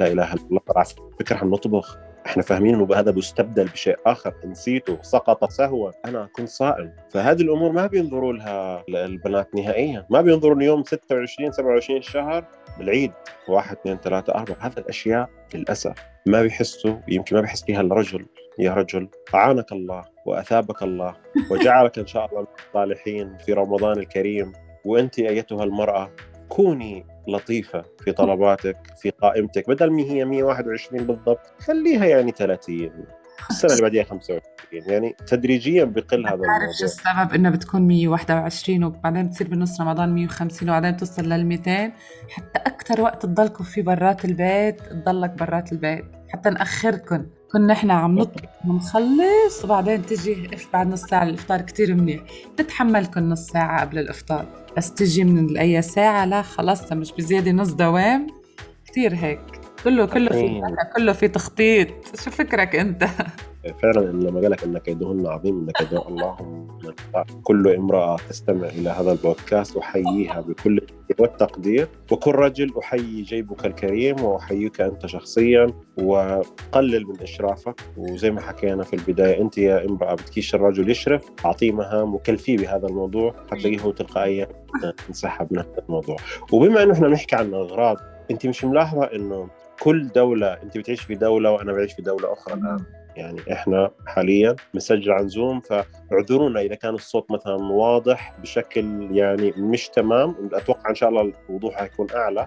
لا 0.00 0.06
إله 0.06 0.32
إلا 0.32 0.46
الله. 0.50 0.60
على 0.76 0.86
فكره 1.20 1.36
حنطبخ 1.36 1.98
إحنا 2.26 2.42
فاهمين 2.42 2.74
إنه 2.74 2.94
هذا 2.94 3.10
بيستبدل 3.10 3.64
بشيء 3.64 3.96
آخر. 4.06 4.34
نسيته 4.44 5.02
سقط 5.02 5.50
سهوا 5.50 5.90
أنا 6.04 6.28
كنت 6.36 6.48
صائم. 6.48 6.92
فهذه 7.10 7.42
الأمور 7.42 7.72
ما 7.72 7.86
بينظروا 7.86 8.32
لها 8.32 8.84
البنات 8.88 9.54
نهائيا. 9.54 10.06
ما 10.10 10.20
بينظروا 10.20 10.62
يوم 10.62 10.84
26 10.84 11.52
27 11.52 11.98
الشهر 11.98 12.44
بالعيد 12.78 13.12
واحد 13.48 13.76
اثنين 13.76 13.96
ثلاثة 13.96 14.34
أربعة. 14.34 14.56
هذه 14.60 14.78
الأشياء 14.78 15.30
للأسف 15.54 15.94
ما 16.26 16.42
بيحسوا 16.42 16.96
يمكن 17.08 17.36
ما 17.36 17.42
بيحس 17.42 17.64
فيها 17.64 17.80
الرجل. 17.80 18.26
يا 18.58 18.74
رجل 18.74 19.08
أعانك 19.34 19.72
الله 19.72 20.04
وأثابك 20.26 20.82
الله 20.82 21.16
وجعلك 21.50 21.98
إن 21.98 22.06
شاء 22.06 22.26
الله 22.26 22.40
من 22.40 22.46
الصالحين 22.68 23.36
في 23.36 23.52
رمضان 23.52 23.98
الكريم. 23.98 24.52
وأنت 24.84 25.18
أيتها 25.18 25.64
المرأة 25.64 26.10
كوني 26.48 27.06
لطيفة 27.28 27.84
في 28.04 28.12
طلباتك 28.12 28.76
في 28.96 29.10
قائمتك 29.10 29.68
بدل 29.68 29.90
ما 29.90 30.02
هي 30.02 30.24
121 30.24 31.06
بالضبط 31.06 31.52
خليها 31.58 32.04
يعني 32.06 32.32
30 32.32 32.90
السنة 33.50 33.70
اللي 33.70 33.82
بعديها 33.82 34.04
25 34.04 34.40
يعني 34.72 35.16
تدريجيا 35.26 35.84
بقل 35.84 36.26
هذا 36.26 36.36
بتعرف 36.36 36.70
شو 36.78 36.84
الموضوع. 36.84 37.22
السبب 37.22 37.34
إنه 37.34 37.50
بتكون 37.50 37.82
121 37.82 38.84
وبعدين 38.84 39.26
بتصير 39.28 39.48
بنص 39.48 39.80
رمضان 39.80 40.14
150 40.14 40.68
وبعدين 40.68 40.96
توصل 40.96 41.22
لل 41.22 41.46
200 41.46 41.92
حتى 42.30 42.58
أكثر 42.66 43.00
وقت 43.00 43.22
تضلكم 43.22 43.64
فيه 43.64 43.82
برات 43.82 44.24
البيت 44.24 44.80
تضلك 44.82 45.30
برات 45.30 45.72
البيت. 45.72 46.04
حتى 46.28 46.50
ناخركم 46.50 47.26
كنا 47.52 47.72
إحنا 47.72 47.94
عم 47.94 48.18
نطبخ 48.18 48.42
ونخلص 48.68 49.64
وبعدين 49.64 50.06
تجي 50.06 50.50
بعد 50.72 50.86
نص 50.86 51.02
ساعة 51.02 51.22
الإفطار 51.22 51.60
كتير 51.60 51.94
منيح. 51.94 52.20
تتحملكم 52.56 53.20
نص 53.20 53.46
ساعة 53.46 53.80
قبل 53.80 53.98
الإفطار. 53.98 54.46
بس 54.76 54.94
تجي 54.94 55.24
من 55.24 55.56
أي 55.58 55.82
ساعة؟ 55.82 56.24
لا 56.24 56.42
خلص 56.42 56.92
مش 56.92 57.12
بزيادة 57.12 57.50
نص 57.50 57.70
دوام. 57.72 58.26
كتير 58.86 59.14
هيك. 59.14 59.40
كله 59.84 60.06
كله 60.06 60.30
في. 60.30 60.62
كله 60.96 61.12
في 61.12 61.28
تخطيط. 61.28 61.88
شو 62.24 62.30
فكرك 62.30 62.76
أنت؟ 62.76 63.08
فعلا 63.82 64.00
لما 64.00 64.40
قال 64.40 64.50
لك 64.50 64.64
ان 64.64 64.78
كيدهن 64.78 65.26
عظيم 65.26 65.58
ان 65.58 65.70
كيد 65.70 65.98
اللهم 66.08 66.68
كل 67.42 67.68
امرأة 67.68 68.16
تستمع 68.28 68.68
إلى 68.68 68.90
هذا 68.90 69.12
البودكاست 69.12 69.76
أحييها 69.76 70.40
بكل 70.40 70.78
التقدير 70.78 71.16
والتقدير. 71.18 71.88
وكل 72.12 72.30
رجل 72.30 72.72
أحيي 72.78 73.22
جيبك 73.22 73.66
الكريم 73.66 74.20
وأحييك 74.24 74.80
أنت 74.80 75.06
شخصيا 75.06 75.66
وقلل 76.02 77.06
من 77.06 77.20
إشرافك. 77.22 77.80
وزي 77.96 78.30
ما 78.30 78.40
حكينا 78.40 78.82
في 78.82 78.96
البداية 78.96 79.42
أنت 79.42 79.58
يا 79.58 79.84
امرأة 79.84 80.14
بتكيش 80.14 80.54
الرجل 80.54 80.90
يشرف 80.90 81.24
أعطيه 81.44 81.72
مهام 81.72 82.14
وكلفيه 82.14 82.56
بهذا 82.56 82.86
الموضوع 82.86 83.34
حتلاقيه 83.50 83.80
هو 83.80 83.90
تلقائيا 83.90 84.48
انسحب 85.08 85.46
من 85.50 85.58
هذا 85.58 85.82
الموضوع. 85.88 86.16
وبما 86.52 86.82
إنه 86.82 86.92
إحنا 86.92 87.08
بنحكي 87.08 87.36
عن 87.36 87.54
اغراض 87.54 87.96
أنت 88.30 88.46
مش 88.46 88.64
ملاحظة 88.64 89.04
إنه 89.04 89.48
كل 89.80 90.08
دولة 90.08 90.46
أنت 90.46 90.78
بتعيش 90.78 91.00
في 91.00 91.14
دولة 91.14 91.50
وأنا 91.50 91.72
بعيش 91.72 91.92
في 91.92 92.02
دولة 92.02 92.32
أخرى 92.32 92.54
الآن. 92.54 92.78
يعني 93.16 93.40
إحنا 93.52 93.90
حاليا 94.06 94.56
بنسجل 94.74 95.12
عن 95.12 95.28
زوم 95.28 95.60
فاعذرونا 95.60 96.60
إذا 96.60 96.74
كان 96.74 96.94
الصوت 96.94 97.30
مثلا 97.30 97.54
واضح 97.54 98.34
بشكل 98.42 99.08
يعني 99.16 99.52
مش 99.56 99.88
تمام. 99.88 100.50
أتوقع 100.52 100.90
إن 100.90 100.94
شاء 100.94 101.08
الله 101.08 101.32
الوضوح 101.48 101.74
حيكون 101.74 102.06
أعلى. 102.14 102.46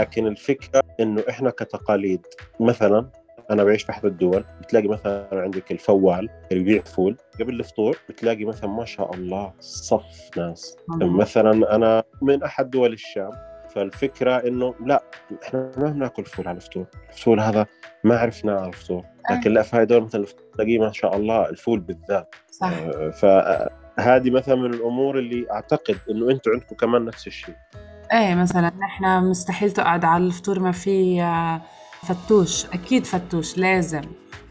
لكن 0.00 0.26
الفكرة 0.26 0.82
إنه 1.00 1.22
إحنا 1.28 1.50
كتقاليد 1.50 2.26
مثلا 2.60 3.06
أنا 3.50 3.64
بعيش 3.64 3.82
في 3.82 3.90
احد 3.90 4.04
الدول 4.04 4.44
بتلاقي 4.60 4.88
مثلا 4.88 5.26
عندك 5.32 5.72
الفوال 5.72 6.28
اللي 6.52 6.64
بيبيع 6.64 6.82
فول 6.82 7.16
قبل 7.40 7.54
الفطور 7.60 7.98
بتلاقي 8.08 8.44
مثلا 8.44 8.70
ما 8.70 8.84
شاء 8.84 9.14
الله 9.14 9.52
صف 9.60 10.30
ناس. 10.36 10.76
مثلا 10.88 11.74
أنا 11.74 12.04
من 12.22 12.42
أحد 12.42 12.70
دول 12.70 12.92
الشام 12.92 13.30
فالفكرة 13.74 14.36
إنه 14.36 14.74
لا 14.86 15.02
إحنا 15.42 15.72
ما 15.76 15.90
بناكل 15.90 16.24
فول 16.24 16.48
على 16.48 16.56
الفطور، 16.56 16.86
الفول 17.12 17.40
هذا 17.40 17.66
ما 18.04 18.18
عرفناه 18.18 18.54
على 18.54 18.68
الفطور، 18.68 19.04
لكن 19.30 19.52
لا 19.52 19.62
في 19.62 19.76
هاي 19.76 19.82
الدول 19.82 20.02
مثلا 20.02 20.26
تلاقيه 20.54 20.78
ما 20.78 20.92
شاء 20.92 21.16
الله 21.16 21.48
الفول 21.48 21.80
بالذات. 21.80 22.34
صح. 22.50 22.72
آه، 22.72 23.10
فهذه 23.10 24.30
مثلا 24.30 24.54
من 24.54 24.74
الأمور 24.74 25.18
اللي 25.18 25.46
أعتقد 25.50 25.96
إنه 26.10 26.30
أنتم 26.30 26.50
عندكم 26.50 26.76
كمان 26.76 27.04
نفس 27.04 27.26
الشيء. 27.26 27.54
إيه 28.12 28.34
مثلا 28.34 28.72
نحن 28.78 29.04
مستحيل 29.24 29.70
تقعد 29.70 30.04
على 30.04 30.24
الفطور 30.24 30.58
ما 30.60 30.72
في 30.72 31.22
آه، 31.22 31.60
فتوش. 32.02 32.66
أكيد 32.66 33.04
فتوش 33.04 33.58
لازم. 33.58 34.02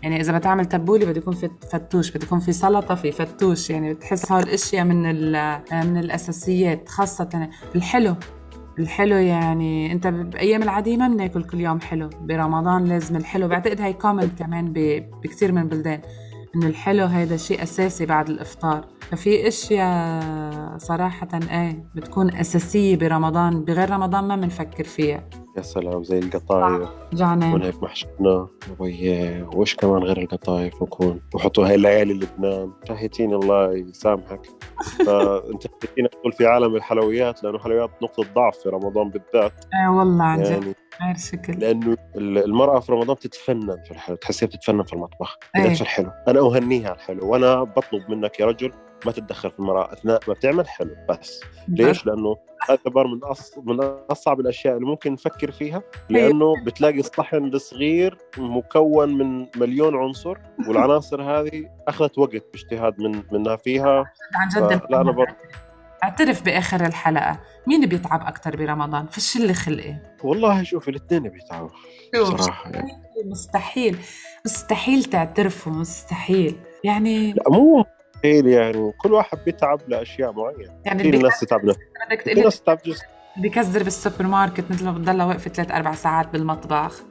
يعني 0.03 0.21
إذا 0.21 0.37
بتعمل 0.37 0.65
تبولي 0.65 1.05
بده 1.05 1.17
يكون 1.17 1.33
في 1.33 1.49
فتوش 1.71 2.11
بده 2.11 2.25
يكون 2.25 2.39
في 2.39 2.51
سلطة 2.51 2.95
في 2.95 3.11
فتوش. 3.11 3.69
يعني 3.69 3.93
بتحس 3.93 4.31
هول 4.31 4.43
الأشياء 4.43 4.83
من 4.83 5.35
آه، 5.35 5.63
من 5.71 5.97
الأساسيات 5.97 6.89
خاصة 6.89 7.49
الحلو. 7.75 8.15
الحلو 8.79 9.15
يعني 9.15 9.91
انت 9.91 10.07
بايام 10.07 10.63
العادية 10.63 10.97
ما 10.97 11.07
بناكل 11.07 11.43
كل 11.43 11.59
يوم 11.59 11.81
حلو 11.81 12.09
برمضان 12.21 12.85
لازم 12.85 13.15
الحلو. 13.15 13.47
بعتقد 13.47 13.81
هاي 13.81 13.93
كومن 13.93 14.29
كمان 14.39 14.73
بكثير 15.23 15.51
من 15.51 15.61
البلدان 15.61 16.01
إنه 16.55 16.67
الحلو 16.67 17.05
هيدا 17.05 17.37
شيء 17.37 17.63
أساسي 17.63 18.05
بعد 18.05 18.29
الإفطار. 18.29 18.87
ففي 19.11 19.47
إشياء 19.47 20.77
صراحة 20.77 21.27
إيه 21.51 21.83
بتكون 21.95 22.35
أساسية 22.35 22.97
برمضان 22.97 23.65
بغير 23.65 23.89
رمضان 23.89 24.23
ما 24.23 24.35
بنفكر 24.35 24.83
فيها. 24.83 25.29
يا 25.59 25.63
سلام 25.63 26.03
زي 26.03 26.19
القطايف. 26.19 26.89
جعانين 27.13 27.53
ونهيك 27.53 27.83
محشنا 27.83 28.47
وش 29.55 29.75
كمان 29.75 30.03
غير 30.03 30.17
القطايف 30.17 30.83
نكون 30.83 31.21
وحطوا 31.33 31.67
هاي 31.67 31.75
الليالي 31.75 32.13
لبنان 32.13 32.71
شهيتيني 32.87 33.35
الله 33.35 33.73
يسامحك. 33.73 34.41
فأنت 35.05 35.65
ادخل 35.99 36.31
في 36.37 36.45
عالم 36.47 36.75
الحلويات 36.75 37.43
لأنه 37.43 37.55
الحلويات 37.55 37.89
نقطة 38.03 38.23
ضعف 38.35 38.57
في 38.57 38.69
رمضان 38.69 39.09
بالذات. 39.09 39.53
إيه 39.81 39.89
والله 39.89 40.23
عن 40.23 40.39
يعني 40.39 40.75
غير 41.05 41.17
شكل. 41.17 41.59
لأنه 41.59 41.97
ال- 42.15 42.37
المرأة 42.37 42.79
في 42.79 42.91
رمضان 42.91 43.15
بتتفنن 43.15 43.83
في 43.85 43.91
الحلو 43.91 44.15
تحسيها 44.15 44.47
بتتفنن 44.49 44.83
في 44.83 44.93
المطبخ 44.93 45.37
إيه. 45.55 45.61
بدها 45.63 45.73
في 45.75 45.81
الحلو 45.81 46.11
أنا 46.27 46.39
أهنيها 46.39 46.87
على 46.89 46.95
الحلو 46.95 47.27
وأنا 47.31 47.63
بطلب 47.63 48.09
منك 48.11 48.39
يا 48.39 48.45
رجل 48.45 48.71
ما 49.05 49.11
تتدخل 49.11 49.51
في 49.51 49.59
المرأة 49.59 49.93
أثناء 49.93 50.19
ما 50.27 50.33
بتعمل 50.33 50.67
حلو 50.67 50.95
بس. 51.09 51.41
ليش؟ 51.67 52.05
لأنه 52.05 52.35
تعتبر 52.67 53.07
من 53.07 53.23
أص... 53.23 53.57
من 53.57 53.79
أصعب 54.11 54.39
الأشياء 54.39 54.75
اللي 54.75 54.85
ممكن 54.87 55.13
نفكر 55.13 55.51
فيها 55.51 55.81
لأنه 56.09 56.53
بتلاقي 56.65 56.99
الصحن 56.99 57.45
الصغير 57.45 58.17
مكون 58.37 59.17
من 59.17 59.47
مليون 59.55 59.95
عنصر 59.95 60.37
والعناصر 60.67 61.21
هذه 61.21 61.69
أخذت 61.87 62.17
وقت 62.17 62.43
باجتهاد 62.53 63.01
من 63.01 63.23
منها 63.31 63.55
فيها. 63.55 64.03
عن 64.35 64.47
جد. 64.55 64.81
لا 64.89 65.01
أنا 65.01 65.11
بر... 65.11 65.25
اعترف 66.03 66.43
بآخر 66.43 66.85
الحلقة. 66.85 67.39
مين 67.67 67.85
بيتعب 67.85 68.21
أكثر 68.21 68.55
برمضان؟ 68.55 69.07
فيش 69.07 69.37
اللي 69.37 69.53
خلقي. 69.53 69.95
والله 70.23 70.63
شوف 70.63 70.89
الاثنين 70.89 71.29
بيتعبوا 71.29 71.69
بصراحة 72.13 72.69
يعني. 72.69 72.91
مستحيل 73.25 73.97
مستحيل 74.45 75.03
تعترفوا 75.03 75.71
مستحيل. 75.71 76.55
يعني 76.83 77.33
لا 77.33 77.43
مو 77.47 77.85
مستحيل 78.15 78.47
يعني. 78.47 78.91
كل 78.91 79.13
واحد 79.13 79.37
بيتعب 79.45 79.79
لأشياء 79.87 80.31
معينة. 80.31 80.81
يعني 80.85 81.03
في 81.03 81.09
اللي 81.09 81.23
ناس 81.23 81.39
تتعب 81.39 81.71
في 82.23 82.33
ناس 82.33 82.61
تتعب 82.61 82.79
جسم 82.85 83.05
بكزر 83.37 83.83
بالسوبر 83.83 84.27
ماركت 84.27 84.71
مثل 84.71 84.85
ما 84.85 84.91
بتضلها 84.91 85.25
واقفة 85.25 85.49
ثلاث 85.51 85.71
أربع 85.71 85.93
ساعات 85.93 86.27
بالمطبخ. 86.27 87.03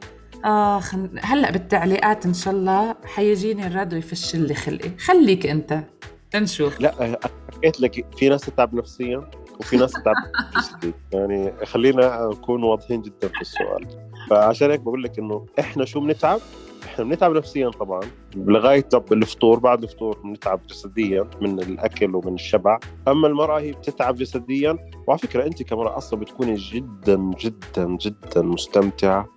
آخ 0.44 0.94
هلأ 1.22 1.50
بالتعليقات 1.50 2.26
إن 2.26 2.34
شاء 2.34 2.54
الله 2.54 2.96
حيجيني 3.04 3.66
الرد 3.66 3.94
ويفش 3.94 4.36
لي 4.36 4.54
خلقي. 4.54 4.90
خليك 4.98 5.46
أنت. 5.46 5.84
تنشوف 6.30 6.80
لا 6.80 7.18
حكيت 7.54 7.80
لك 7.80 8.16
في 8.16 8.28
ناس 8.28 8.40
تتعب 8.40 8.74
نفسيا 8.74 9.30
وفي 9.60 9.76
ناس 9.76 9.92
تتعب 9.92 10.14
جسديا 10.56 10.92
يعني 11.12 11.52
خلينا 11.64 12.30
نكون 12.32 12.62
واضحين 12.64 13.02
جدا 13.02 13.28
في 13.28 13.40
السؤال. 13.40 13.86
فعشان 14.30 14.70
هيك 14.70 14.80
بقول 14.80 15.02
لك 15.02 15.18
إنه 15.18 15.46
إحنا 15.58 15.84
شو 15.84 16.00
بنتعب؟ 16.00 16.40
إحنا 16.84 17.04
بنتعب 17.04 17.32
نفسيا 17.32 17.68
طبعا. 17.68 18.00
لغاية 18.36 18.88
الفطور 19.12 19.58
بعد 19.58 19.82
الفطور 19.82 20.18
بنتعب 20.24 20.60
جسديا 20.66 21.30
من 21.40 21.60
الأكل 21.60 22.14
ومن 22.14 22.34
الشبع. 22.34 22.78
أما 23.08 23.28
المرأة 23.28 23.60
هي 23.60 23.72
بتتعب 23.72 24.14
جسديا. 24.14 24.78
وعلى 25.06 25.18
فكرة 25.18 25.46
أنت 25.46 25.62
كمرأة 25.62 25.96
أصلا 25.96 26.20
بتكوني 26.20 26.54
جدا 26.54 27.30
جدا 27.40 27.96
جدا 28.00 28.42
مستمتعة. 28.42 29.28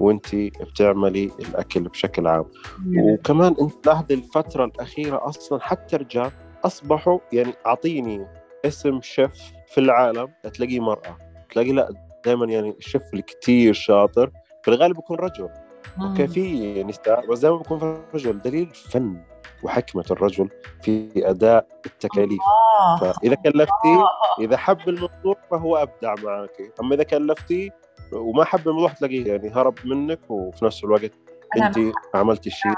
وانت 0.00 0.34
بتعملي 0.34 1.30
الأكل 1.40 1.80
بشكل 1.80 2.26
عام. 2.26 2.44
وكمان 2.98 3.56
انت 3.60 3.86
لاحظ 3.86 4.04
الفترة 4.10 4.64
الأخيرة 4.64 5.28
أصلا 5.28 5.60
حتى 5.60 5.96
الرجال 5.96 6.30
أصبحوا 6.64 7.18
يعني 7.32 7.54
أعطيني 7.66 8.26
اسم 8.64 9.00
شيف 9.00 9.52
في 9.66 9.78
العالم 9.78 10.28
تلاقيه 10.54 10.80
مرأة 10.80 11.16
تلاقي 11.52 11.72
لا 11.72 11.88
دائما 12.24 12.46
يعني 12.46 12.70
الشيف 12.78 13.02
اللي 13.12 13.22
كثير 13.22 13.72
شاطر 13.72 14.30
في 14.62 14.70
الغالب 14.70 14.96
بيكون 14.96 15.16
رجل. 15.16 15.48
أوكي 16.02 16.26
في 16.26 16.84
نساء 16.84 17.26
بس 17.26 17.38
دائما 17.38 17.56
بيكون 17.56 18.04
رجل. 18.14 18.42
دليل 18.42 18.66
فن 18.74 19.22
وحكمة 19.62 20.04
الرجل 20.10 20.48
في 20.82 21.10
أداء 21.16 21.66
التكاليف. 21.86 22.40
آه. 22.80 22.96
فإذا 22.98 23.34
كلفتيه 23.34 24.04
إذا 24.40 24.56
حب 24.56 24.88
الموضوع 24.88 25.36
فهو 25.50 25.76
أبدع 25.76 26.14
معك. 26.24 26.72
أما 26.80 26.94
إذا 26.94 27.02
كلفتيه 27.02 27.70
وما 28.12 28.44
حب 28.44 28.68
الموضوع 28.68 28.92
تلاقيه 28.92 29.26
يعني 29.26 29.50
هرب 29.50 29.74
منك 29.84 30.30
وفي 30.30 30.64
نفس 30.64 30.84
الوقت 30.84 31.12
أنا 31.56 31.66
انت 31.66 31.78
عملتي 32.14 32.48
الشيء 32.48 32.72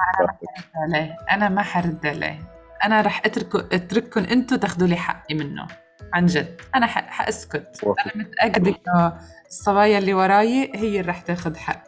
أنا 1.30 1.48
ما 1.48 1.62
حرد 1.62 2.06
عليه 2.06 2.38
أنا 2.84 3.00
رح 3.00 3.22
اتركه 3.24 3.68
اترككم 3.72 4.20
أنتم 4.20 4.56
تاخذوا 4.56 4.88
لي 4.88 4.96
حقي 4.96 5.34
منه 5.34 5.66
عن 6.12 6.26
جد. 6.26 6.60
أنا 6.74 6.86
حأسكت. 6.86 7.84
أنا 7.84 8.12
متأكدة 8.14 8.70
إنه 8.70 9.18
الصبايا 9.46 9.98
اللي 9.98 10.14
وراي 10.14 10.70
هي 10.74 11.00
اللي 11.00 11.00
رح 11.00 11.20
تاخذ 11.20 11.56
حق. 11.56 11.84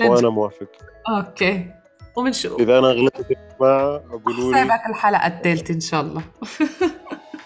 وأنا 0.00 0.28
موافق. 0.28 0.68
أوكي. 1.08 1.70
وبنشوف 2.16 2.60
إذا 2.60 2.78
أنا 2.78 2.86
غلطت 2.86 3.26
جماعة 3.60 4.02
قولوا 4.24 4.54
لي. 4.54 4.62
الحلقة 4.88 5.26
الثالثه 5.26 5.74
إن 5.74 5.80
شاء 5.80 6.00
الله. 6.00 6.22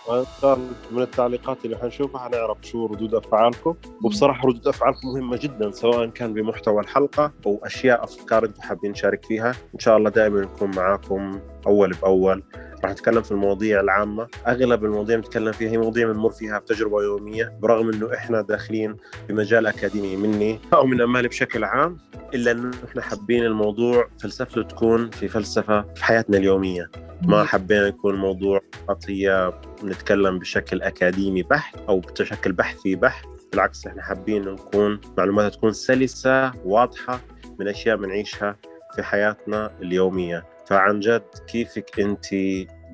وإن 0.08 0.58
من 0.90 1.02
التعليقات 1.02 1.64
اللي 1.64 1.76
حنشوفها 1.78 2.20
حنعرف 2.20 2.58
شو 2.62 2.86
ردود 2.86 3.14
أفعالكم. 3.14 3.74
وبصراحة 4.04 4.48
ردود 4.48 4.68
أفعالكم 4.68 5.08
مهمة 5.08 5.36
جدا 5.36 5.70
سواء 5.70 6.06
كان 6.06 6.34
بمحتوى 6.34 6.80
الحلقة 6.80 7.32
أو 7.46 7.60
أشياء 7.64 8.04
أفكار 8.04 8.44
أنتم 8.44 8.62
حابين 8.62 8.90
نشارك 8.90 9.24
فيها. 9.24 9.50
إن 9.74 9.78
شاء 9.78 9.96
الله 9.96 10.10
دائما 10.10 10.40
نكون 10.40 10.70
معاكم 10.76 11.40
أول 11.66 11.90
بأول. 12.02 12.42
رح 12.86 12.92
نتكلم 12.92 13.22
في 13.22 13.32
المواضيع 13.32 13.80
العامة. 13.80 14.28
أغلب 14.46 14.84
المواضيع 14.84 15.16
نتكلم 15.16 15.52
فيها 15.52 15.70
هي 15.70 15.78
مواضيع 15.78 16.12
بنمر 16.12 16.30
فيها 16.30 16.58
بتجربة 16.58 17.02
يومية 17.02 17.58
برغم 17.60 17.90
أنه 17.92 18.14
إحنا 18.14 18.40
داخلين 18.40 18.96
بمجال 19.28 19.66
أكاديمي 19.66 20.16
مني 20.16 20.60
أو 20.74 20.86
من 20.86 21.00
أمالي 21.00 21.28
بشكل 21.28 21.64
عام 21.64 21.98
إلا 22.34 22.50
أنه 22.50 22.70
إحنا 22.88 23.02
حابين 23.02 23.44
الموضوع 23.44 24.08
فلسفته 24.20 24.62
تكون 24.62 25.10
في 25.10 25.28
فلسفة 25.28 25.82
في 25.94 26.04
حياتنا 26.04 26.38
اليومية. 26.38 26.90
ما 27.22 27.44
حبينا 27.44 27.86
يكون 27.86 28.14
موضوع 28.14 28.60
قضية 28.88 29.60
نتكلم 29.84 30.38
بشكل 30.38 30.82
أكاديمي 30.82 31.42
بحت 31.42 31.78
أو 31.88 32.00
بشكل 32.00 32.52
بحثي 32.52 32.96
بحت. 32.96 33.28
بالعكس 33.52 33.86
إحنا 33.86 34.02
حابين 34.02 34.48
نكون 34.48 35.00
معلوماتها 35.18 35.48
تكون 35.48 35.72
سلسة 35.72 36.52
واضحة 36.64 37.20
من 37.58 37.68
أشياء 37.68 37.96
بنعيشها 37.96 38.56
في 38.96 39.02
حياتنا 39.02 39.70
اليومية. 39.82 40.44
فعن 40.66 41.00
جد 41.00 41.22
كيفك 41.48 42.00
أنت 42.00 42.26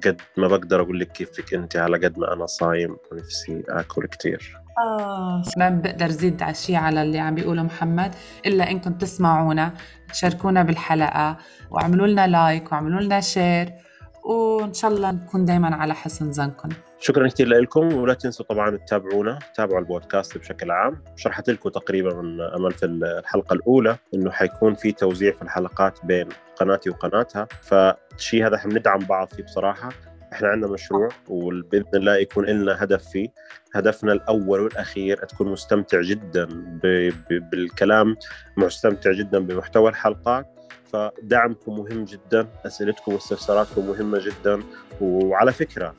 قد 0.06 0.20
ما 0.36 0.48
بقدر 0.48 0.82
أقول 0.82 1.00
لك 1.00 1.12
كيفك 1.12 1.54
أنت 1.54 1.76
على 1.76 1.96
قد 2.06 2.18
ما 2.18 2.32
أنا 2.32 2.46
صايم 2.46 2.96
ونفسي 3.12 3.62
آكل 3.68 4.06
كتير. 4.06 4.56
آه 4.78 5.42
ما 5.56 5.68
بقدر 5.68 6.08
زيد 6.08 6.42
على 6.42 6.54
شيء 6.54 6.76
على 6.76 7.02
اللي 7.02 7.18
عم 7.18 7.34
بيقوله 7.34 7.62
محمد 7.62 8.14
إلا 8.46 8.70
إنكم 8.70 8.92
تسمعونا 8.92 9.74
تشاركونا 10.12 10.62
بالحلقة 10.62 11.36
واعملوا 11.70 12.06
لنا 12.06 12.26
like 12.26 12.72
واعملوا 12.72 13.00
لنا 13.00 13.20
share 13.20 13.72
وإن 14.22 14.74
شاء 14.74 14.90
الله 14.90 15.10
نكون 15.10 15.44
دايما 15.44 15.76
على 15.76 15.94
حسن 15.94 16.32
ظنكم 16.32 16.68
شكرا 16.98 17.28
كثير 17.28 17.48
لكم 17.48 17.94
ولا 17.94 18.14
تنسوا 18.14 18.46
طبعا 18.46 18.76
تتابعونا 18.76 19.38
تتابعوا 19.54 19.80
البودكاست 19.80 20.38
بشكل 20.38 20.70
عام. 20.70 21.04
شرحت 21.16 21.50
لكم 21.50 21.68
تقريبا 21.68 22.10
أمل 22.56 22.72
في 22.72 22.86
الحلقة 22.86 23.54
الأولى 23.54 23.96
إنه 24.14 24.30
حيكون 24.30 24.74
في 24.74 24.92
توزيع 24.92 25.32
في 25.32 25.42
الحلقات 25.42 25.98
بين 26.04 26.28
قناتي 26.56 26.90
وقناتها. 26.90 27.48
فالشيء 27.62 28.46
هذا 28.46 28.56
إحنا 28.56 28.74
بندعم 28.74 28.98
بعض 28.98 29.28
فيه 29.28 29.42
بصراحة. 29.42 29.88
إحنا 30.32 30.48
عندنا 30.48 30.72
مشروع 30.72 31.08
وبإذن 31.28 31.84
الله 31.94 32.16
يكون 32.16 32.46
لنا 32.46 32.84
هدف 32.84 33.08
فيه. 33.08 33.28
هدفنا 33.74 34.12
الأول 34.12 34.60
والأخير 34.60 35.16
تكون 35.16 35.52
مستمتع 35.52 36.00
جدا 36.00 36.48
بالكلام 37.52 38.16
مستمتع 38.56 39.12
جدا 39.12 39.38
بمحتوى 39.38 39.90
الحلقات. 39.90 40.51
فدعمكم 40.92 41.78
مهم 41.78 42.04
جدا 42.04 42.48
أسئلتكم 42.66 43.12
واستفساراتكم 43.12 43.86
مهمة 43.86 44.18
جدا. 44.18 44.62
وعلى 45.00 45.52
فكرة 45.52 45.94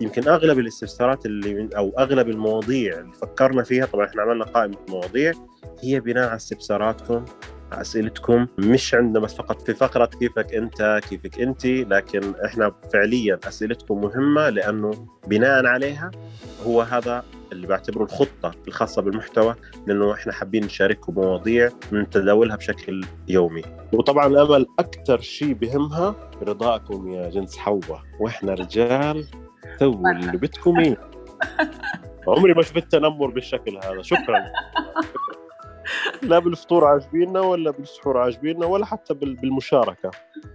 يمكن 0.00 0.28
أغلب 0.28 0.58
الاستفسارات 0.58 1.26
اللي 1.26 1.68
أو 1.76 1.92
أغلب 1.98 2.28
المواضيع 2.28 2.98
اللي 2.98 3.12
فكرنا 3.12 3.62
فيها 3.62 3.86
طبعا 3.86 4.06
إحنا 4.06 4.22
عملنا 4.22 4.44
قائمة 4.44 4.76
مواضيع 4.88 5.32
هي 5.80 6.00
بناء 6.00 6.26
على 6.26 6.36
استفساراتكم 6.36 7.24
أسئلتكم 7.72 8.46
مش 8.58 8.94
عندنا 8.94 9.20
بس 9.20 9.34
فقط 9.34 9.62
في 9.62 9.74
فقرة 9.74 10.06
كيفك 10.06 10.54
أنت 10.54 11.00
كيفك 11.08 11.40
أنت 11.40 11.66
لكن 11.66 12.32
إحنا 12.44 12.72
فعليا 12.92 13.38
أسئلتكم 13.48 14.00
مهمة 14.00 14.48
لأنه 14.48 15.06
بناء 15.26 15.66
عليها 15.66 16.10
هو 16.66 16.82
هذا 16.82 17.24
اللي 17.52 17.66
بعتبره 17.66 18.04
الخطة 18.04 18.54
الخاصة 18.68 19.02
بالمحتوى 19.02 19.54
لأنه 19.86 20.12
إحنا 20.14 20.32
حابين 20.32 20.64
نشارككم 20.64 21.14
مواضيع 21.14 21.70
نتداولها 21.92 22.56
بشكل 22.56 23.04
يومي. 23.28 23.62
وطبعا 23.92 24.26
امل 24.26 24.66
أكثر 24.78 25.20
شيء 25.20 25.52
بهمها 25.52 26.14
رضاكم 26.42 27.08
يا 27.08 27.30
جنس 27.30 27.56
حواء 27.56 28.02
وإحنا 28.20 28.54
رجال 28.54 29.26
سووا 29.78 30.10
اللي 30.10 30.36
بدكم 30.36 30.78
اياه 30.80 30.96
عمري 32.28 32.54
ما 32.54 32.62
شفت 32.62 32.92
تنمر 32.92 33.26
بالشكل 33.26 33.76
هذا. 33.76 34.02
شكرا. 34.02 34.44
لا 36.22 36.38
بالفطور 36.38 36.84
عاجبيننا 36.84 37.40
ولا 37.40 37.70
بالسحور 37.70 38.18
عاجبيننا 38.18 38.66
ولا 38.66 38.86
حتى 38.86 39.14
بالمشاركة 39.14 40.10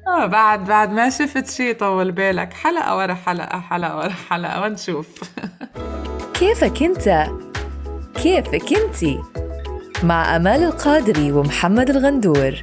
آه 0.08 0.26
بعد 0.26 0.65
بعد 0.65 0.92
ما 0.92 1.10
شفت 1.10 1.50
شيء 1.50 1.76
طول 1.76 2.12
بالك 2.12 2.54
حلقة 2.54 2.98
ورا 2.98 3.13
حلقة 3.13 3.60
حلقة 3.60 3.98
ورا 3.98 4.10
حلقة 4.30 4.62
ونشوف 4.62 5.22
كيفك 6.39 6.84
أنت؟ 6.84 7.28
كيفك 8.24 8.74
انتي؟ 8.74 9.20
مع 10.04 10.36
أمال 10.36 10.63
القادري 10.63 11.32
ومحمد 11.32 11.89
الغندور 11.89 12.54